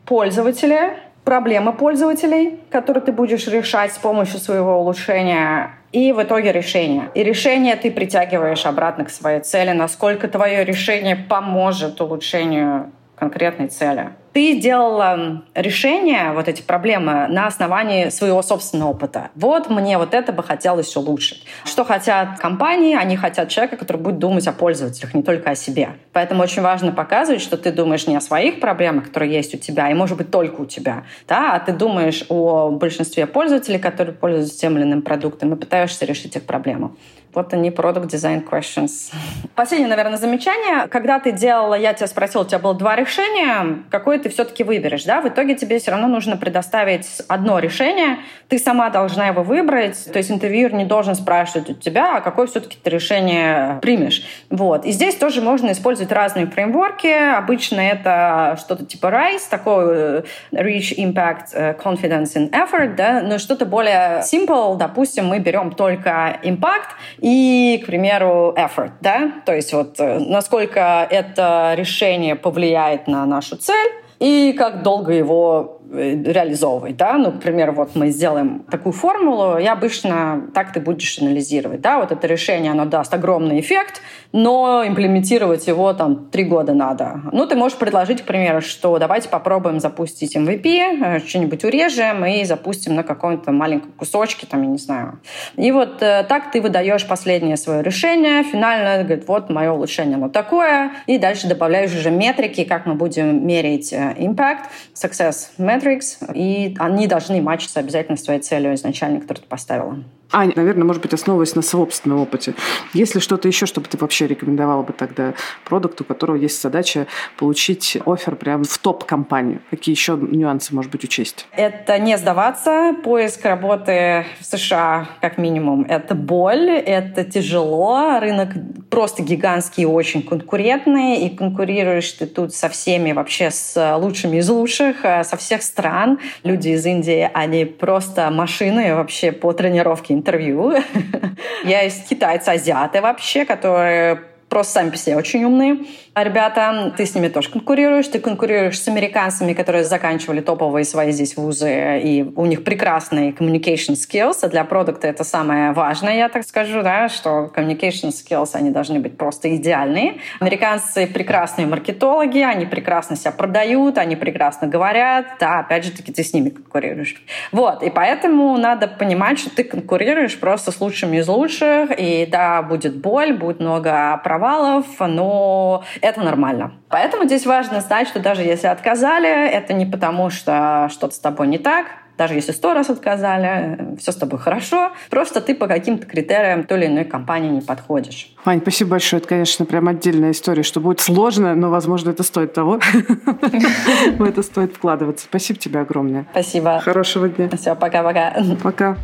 [0.10, 7.10] пользователя, проблемы пользователей, которые ты будешь решать с помощью своего улучшения, и в итоге решение.
[7.14, 14.10] И решение ты притягиваешь обратно к своей цели, насколько твое решение поможет улучшению конкретной цели
[14.34, 19.30] ты делала решение, вот эти проблемы, на основании своего собственного опыта.
[19.36, 21.46] Вот мне вот это бы хотелось улучшить.
[21.66, 22.96] Что хотят компании?
[22.96, 25.90] Они хотят человека, который будет думать о пользователях, не только о себе.
[26.14, 29.90] Поэтому очень важно показывать, что ты думаешь не о своих проблемах, которые есть у тебя,
[29.90, 34.60] и, может быть, только у тебя, да, а ты думаешь о большинстве пользователей, которые пользуются
[34.60, 36.96] тем или иным продуктом, и пытаешься решить их проблему.
[37.34, 39.14] Вот они, Product Design Questions.
[39.54, 40.88] Последнее, наверное, замечание.
[40.88, 43.84] Когда ты делала, я тебя спросила, у тебя было два решения,
[44.20, 45.22] какое ты все-таки выберешь, да?
[45.22, 48.18] В итоге тебе все равно нужно предоставить одно решение,
[48.50, 52.48] ты сама должна его выбрать, то есть интервьюер не должен спрашивать у тебя, а какое
[52.48, 54.24] все-таки ты решение примешь.
[54.50, 54.86] Вот.
[54.86, 57.38] И здесь тоже можно использовать разные фреймворки.
[57.38, 63.22] Обычно это что-то типа RISE, такой э, Reach, Impact, э, Confidence and Effort, да?
[63.22, 66.90] но что-то более simple, допустим, мы берем только Impact,
[67.20, 73.56] и, к примеру, effort, да, то есть вот э, насколько это решение повлияет на нашу
[73.56, 79.58] цель и как долго его реализовывать, да, ну, к примеру, вот мы сделаем такую формулу,
[79.58, 84.84] и обычно так ты будешь анализировать, да, вот это решение, оно даст огромный эффект, но
[84.86, 87.22] имплементировать его там три года надо.
[87.32, 92.44] Ну, ты можешь предложить, к примеру, что давайте попробуем запустить MVP, э, что-нибудь урежем и
[92.44, 95.20] запустим на каком-то маленьком кусочке, там, я не знаю.
[95.56, 100.30] И вот э, так ты выдаешь последнее свое решение, финально говорит, вот мое улучшение, оно
[100.30, 106.76] такое, и дальше добавляешь уже метрики, как мы будем мерить impact, success metrics, metrics, и
[106.80, 110.04] они должны мачиться обязательно с твоей целью изначально, которую ты поставила.
[110.32, 112.54] Аня, наверное, может быть, основываясь на собственном опыте.
[112.94, 115.34] Есть ли что-то еще, чтобы ты вообще рекомендовала бы тогда
[115.66, 117.08] продукту, у которого есть задача
[117.38, 119.62] получить офер прямо в топ-компанию?
[119.72, 121.48] Какие еще нюансы, может быть, учесть?
[121.52, 122.96] Это не сдаваться.
[123.04, 128.20] Поиск работы в США, как минимум, это боль, это тяжело.
[128.20, 128.50] Рынок
[128.92, 131.22] просто гигантский и очень конкурентный.
[131.22, 136.20] И конкурируешь ты тут со всеми вообще с лучшими из лучших, э, со всех стран.
[136.44, 140.74] Люди из Индии, они просто машины вообще по тренировке интервью.
[141.64, 145.86] Есть китайцы-азиаты вообще, которые просто сами по себе очень умные
[146.16, 151.38] ребята, ты с ними тоже конкурируешь, ты конкурируешь с американцами, которые заканчивали топовые свои здесь
[151.38, 156.44] вузы, и у них прекрасные communication skills, а для продукта это самое важное, я так
[156.44, 160.16] скажу, да, что communication skills, они должны быть просто идеальные.
[160.40, 166.24] Американцы прекрасные маркетологи, они прекрасно себя продают, они прекрасно говорят, да, опять же таки ты
[166.24, 167.16] с ними конкурируешь.
[167.52, 172.62] Вот, и поэтому надо понимать, что ты конкурируешь просто с лучшими из лучших, и да,
[172.62, 176.74] будет боль, будет много провалов, но это нормально.
[176.90, 181.48] Поэтому здесь важно знать, что даже если отказали, это не потому, что что-то с тобой
[181.48, 181.86] не так,
[182.20, 186.80] даже если сто раз отказали, все с тобой хорошо, просто ты по каким-то критериям той
[186.80, 188.36] или иной компании не подходишь.
[188.44, 189.22] Вань, спасибо большое.
[189.22, 192.82] Это, конечно, прям отдельная история, что будет сложно, но, возможно, это стоит того.
[194.18, 195.28] В это стоит вкладываться.
[195.28, 196.26] Спасибо тебе огромное.
[196.32, 196.80] Спасибо.
[196.82, 197.50] Хорошего дня.
[197.56, 198.34] Все, пока-пока.
[198.62, 198.98] Пока.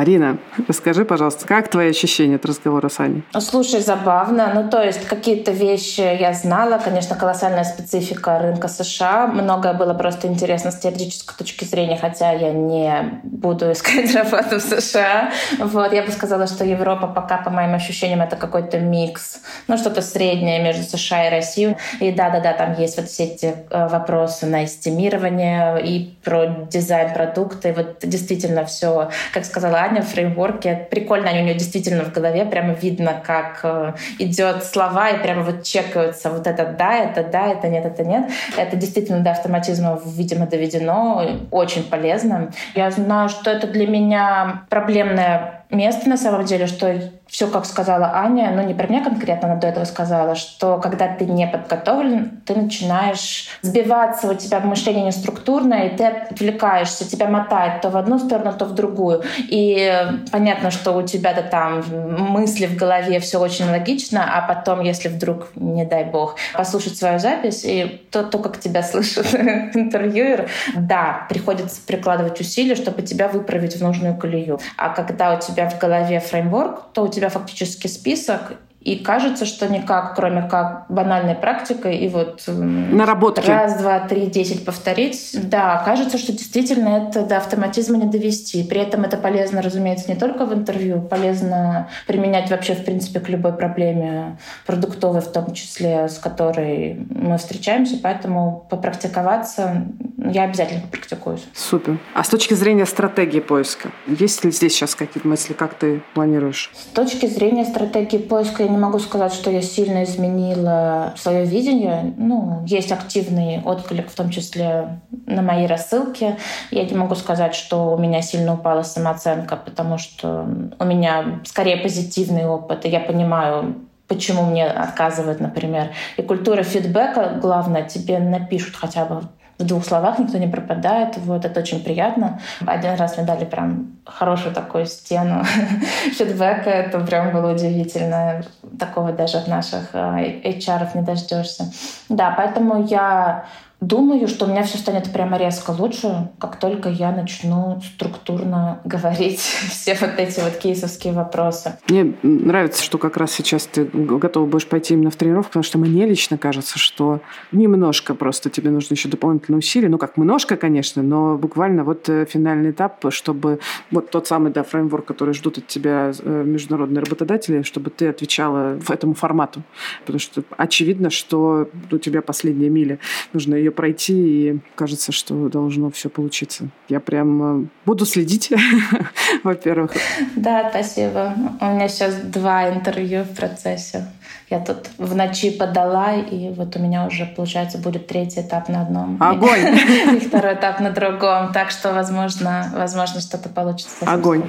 [0.00, 3.22] Марина, расскажи, пожалуйста, как твои ощущения от разговора с Аней?
[3.38, 4.50] Слушай, забавно.
[4.54, 6.80] Ну, то есть какие-то вещи я знала.
[6.82, 9.26] Конечно, колоссальная специфика рынка США.
[9.26, 14.62] Многое было просто интересно с теоретической точки зрения, хотя я не буду искать работу в
[14.62, 15.32] США.
[15.58, 19.40] Вот, я бы сказала, что Европа пока, по моим ощущениям, это какой-то микс.
[19.68, 21.76] Ну, что-то среднее между США и Россией.
[22.00, 27.68] И да-да-да, там есть вот все эти э, вопросы на эстимирование и про дизайн продукта.
[27.68, 30.86] И вот действительно все, как сказала Аня, фреймворке.
[30.90, 35.42] Прикольно, они у нее действительно в голове прямо видно, как э, идет слова, и прямо
[35.42, 38.30] вот чекаются вот это да, это да, это нет, это нет.
[38.56, 41.26] Это действительно до автоматизма, видимо, доведено.
[41.50, 42.52] Очень полезно.
[42.74, 48.10] Я знаю, что это для меня проблемная место на самом деле, что все, как сказала
[48.14, 52.42] Аня, ну не про меня конкретно, она до этого сказала, что когда ты не подготовлен,
[52.44, 57.96] ты начинаешь сбиваться, у тебя мышление не структурное, и ты отвлекаешься, тебя мотает то в
[57.96, 59.22] одну сторону, то в другую.
[59.38, 61.84] И понятно, что у тебя-то там
[62.18, 67.20] мысли в голове, все очень логично, а потом, если вдруг, не дай бог, послушать свою
[67.20, 69.32] запись, и то, то как тебя слышит
[69.74, 74.58] интервьюер, да, приходится прикладывать усилия, чтобы тебя выправить в нужную колею.
[74.76, 79.44] А когда у тебя в голове фреймворк, то у тебя тебя фактически список, и кажется,
[79.44, 83.46] что никак, кроме как банальной практикой и вот наработки.
[83.46, 85.30] раз, два, три, десять повторить.
[85.34, 88.62] Да, кажется, что действительно это до автоматизма не довести.
[88.64, 93.28] При этом это полезно, разумеется, не только в интервью, полезно применять вообще, в принципе, к
[93.28, 97.98] любой проблеме продуктовой, в том числе, с которой мы встречаемся.
[98.02, 101.44] Поэтому попрактиковаться я обязательно попрактикуюсь.
[101.54, 101.98] Супер.
[102.14, 106.70] А с точки зрения стратегии поиска, есть ли здесь сейчас какие-то мысли, как ты планируешь?
[106.74, 112.14] С точки зрения стратегии поиска не могу сказать, что я сильно изменила свое видение.
[112.16, 116.36] Ну, есть активный отклик, в том числе на мои рассылки.
[116.70, 120.46] Я не могу сказать, что у меня сильно упала самооценка, потому что
[120.78, 123.74] у меня скорее позитивный опыт, и я понимаю,
[124.08, 125.90] почему мне отказывают, например.
[126.16, 129.22] И культура фидбэка, главное, тебе напишут хотя бы
[129.60, 131.18] в двух словах никто не пропадает.
[131.18, 132.40] Вот это очень приятно.
[132.66, 135.44] Один раз мне дали прям хорошую такую стену
[136.12, 136.70] фидбэка.
[136.70, 138.42] Это прям было удивительно.
[138.78, 141.70] Такого даже от наших э, HR не дождешься.
[142.08, 143.44] Да, поэтому я
[143.80, 149.40] Думаю, что у меня все станет прямо резко лучше, как только я начну структурно говорить
[149.40, 151.78] все вот эти вот кейсовские вопросы.
[151.88, 155.78] Мне нравится, что как раз сейчас ты готова будешь пойти именно в тренировку, потому что
[155.78, 157.20] мне лично кажется, что
[157.52, 159.88] немножко просто тебе нужно еще дополнительные усилия.
[159.88, 163.60] Ну, как немножко, конечно, но буквально вот э, финальный этап, чтобы
[163.90, 168.78] вот тот самый, да, фреймворк, который ждут от тебя э, международные работодатели, чтобы ты отвечала
[168.88, 169.62] этому формату.
[170.00, 172.98] Потому что очевидно, что у тебя последняя миля.
[173.32, 176.68] Нужно ее ее пройти, и кажется, что должно все получиться.
[176.88, 178.52] Я прям э, буду следить,
[179.44, 179.92] во-первых.
[180.36, 181.34] Да, спасибо.
[181.60, 184.06] У меня сейчас два интервью в процессе.
[184.48, 188.82] Я тут в ночи подала, и вот у меня уже, получается, будет третий этап на
[188.82, 189.16] одном.
[189.20, 189.60] Огонь!
[190.16, 191.52] И второй этап на другом.
[191.52, 194.04] Так что, возможно, возможно что-то получится.
[194.06, 194.42] Огонь.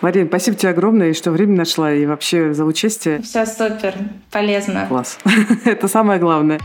[0.00, 3.22] Марина, спасибо тебе огромное, что время нашла и вообще за участие.
[3.22, 3.94] Все супер,
[4.32, 4.86] полезно.
[4.88, 5.18] Класс.
[5.64, 6.58] Это самое главное.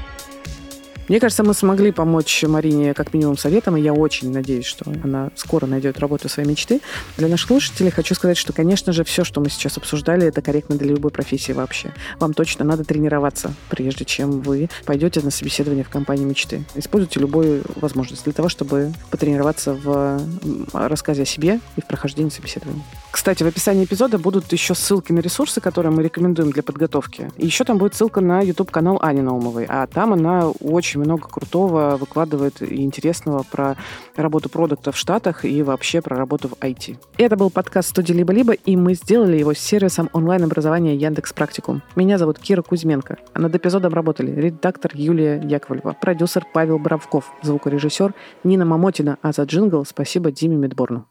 [1.09, 5.31] Мне кажется, мы смогли помочь Марине как минимум советом, и я очень надеюсь, что она
[5.35, 6.81] скоро найдет работу своей мечты.
[7.17, 10.75] Для наших слушателей хочу сказать, что, конечно же, все, что мы сейчас обсуждали, это корректно
[10.75, 11.93] для любой профессии вообще.
[12.19, 16.63] Вам точно надо тренироваться, прежде чем вы пойдете на собеседование в компании мечты.
[16.75, 20.21] Используйте любую возможность для того, чтобы потренироваться в
[20.73, 22.83] рассказе о себе и в прохождении собеседования.
[23.09, 27.31] Кстати, в описании эпизода будут еще ссылки на ресурсы, которые мы рекомендуем для подготовки.
[27.37, 31.27] И еще там будет ссылка на YouTube-канал Ани Наумовой, а там она очень очень много
[31.27, 33.75] крутого выкладывает и интересного про
[34.15, 36.97] работу продукта в Штатах и вообще про работу в IT.
[37.17, 41.81] Это был подкаст студии «Либо-либо», и мы сделали его с сервисом онлайн-образования Яндекс Практикум.
[41.95, 43.17] Меня зовут Кира Кузьменко.
[43.33, 49.43] А над эпизодом работали редактор Юлия Яковлева, продюсер Павел Боровков, звукорежиссер Нина Мамотина, а за
[49.43, 51.05] джингл спасибо Диме Медборну.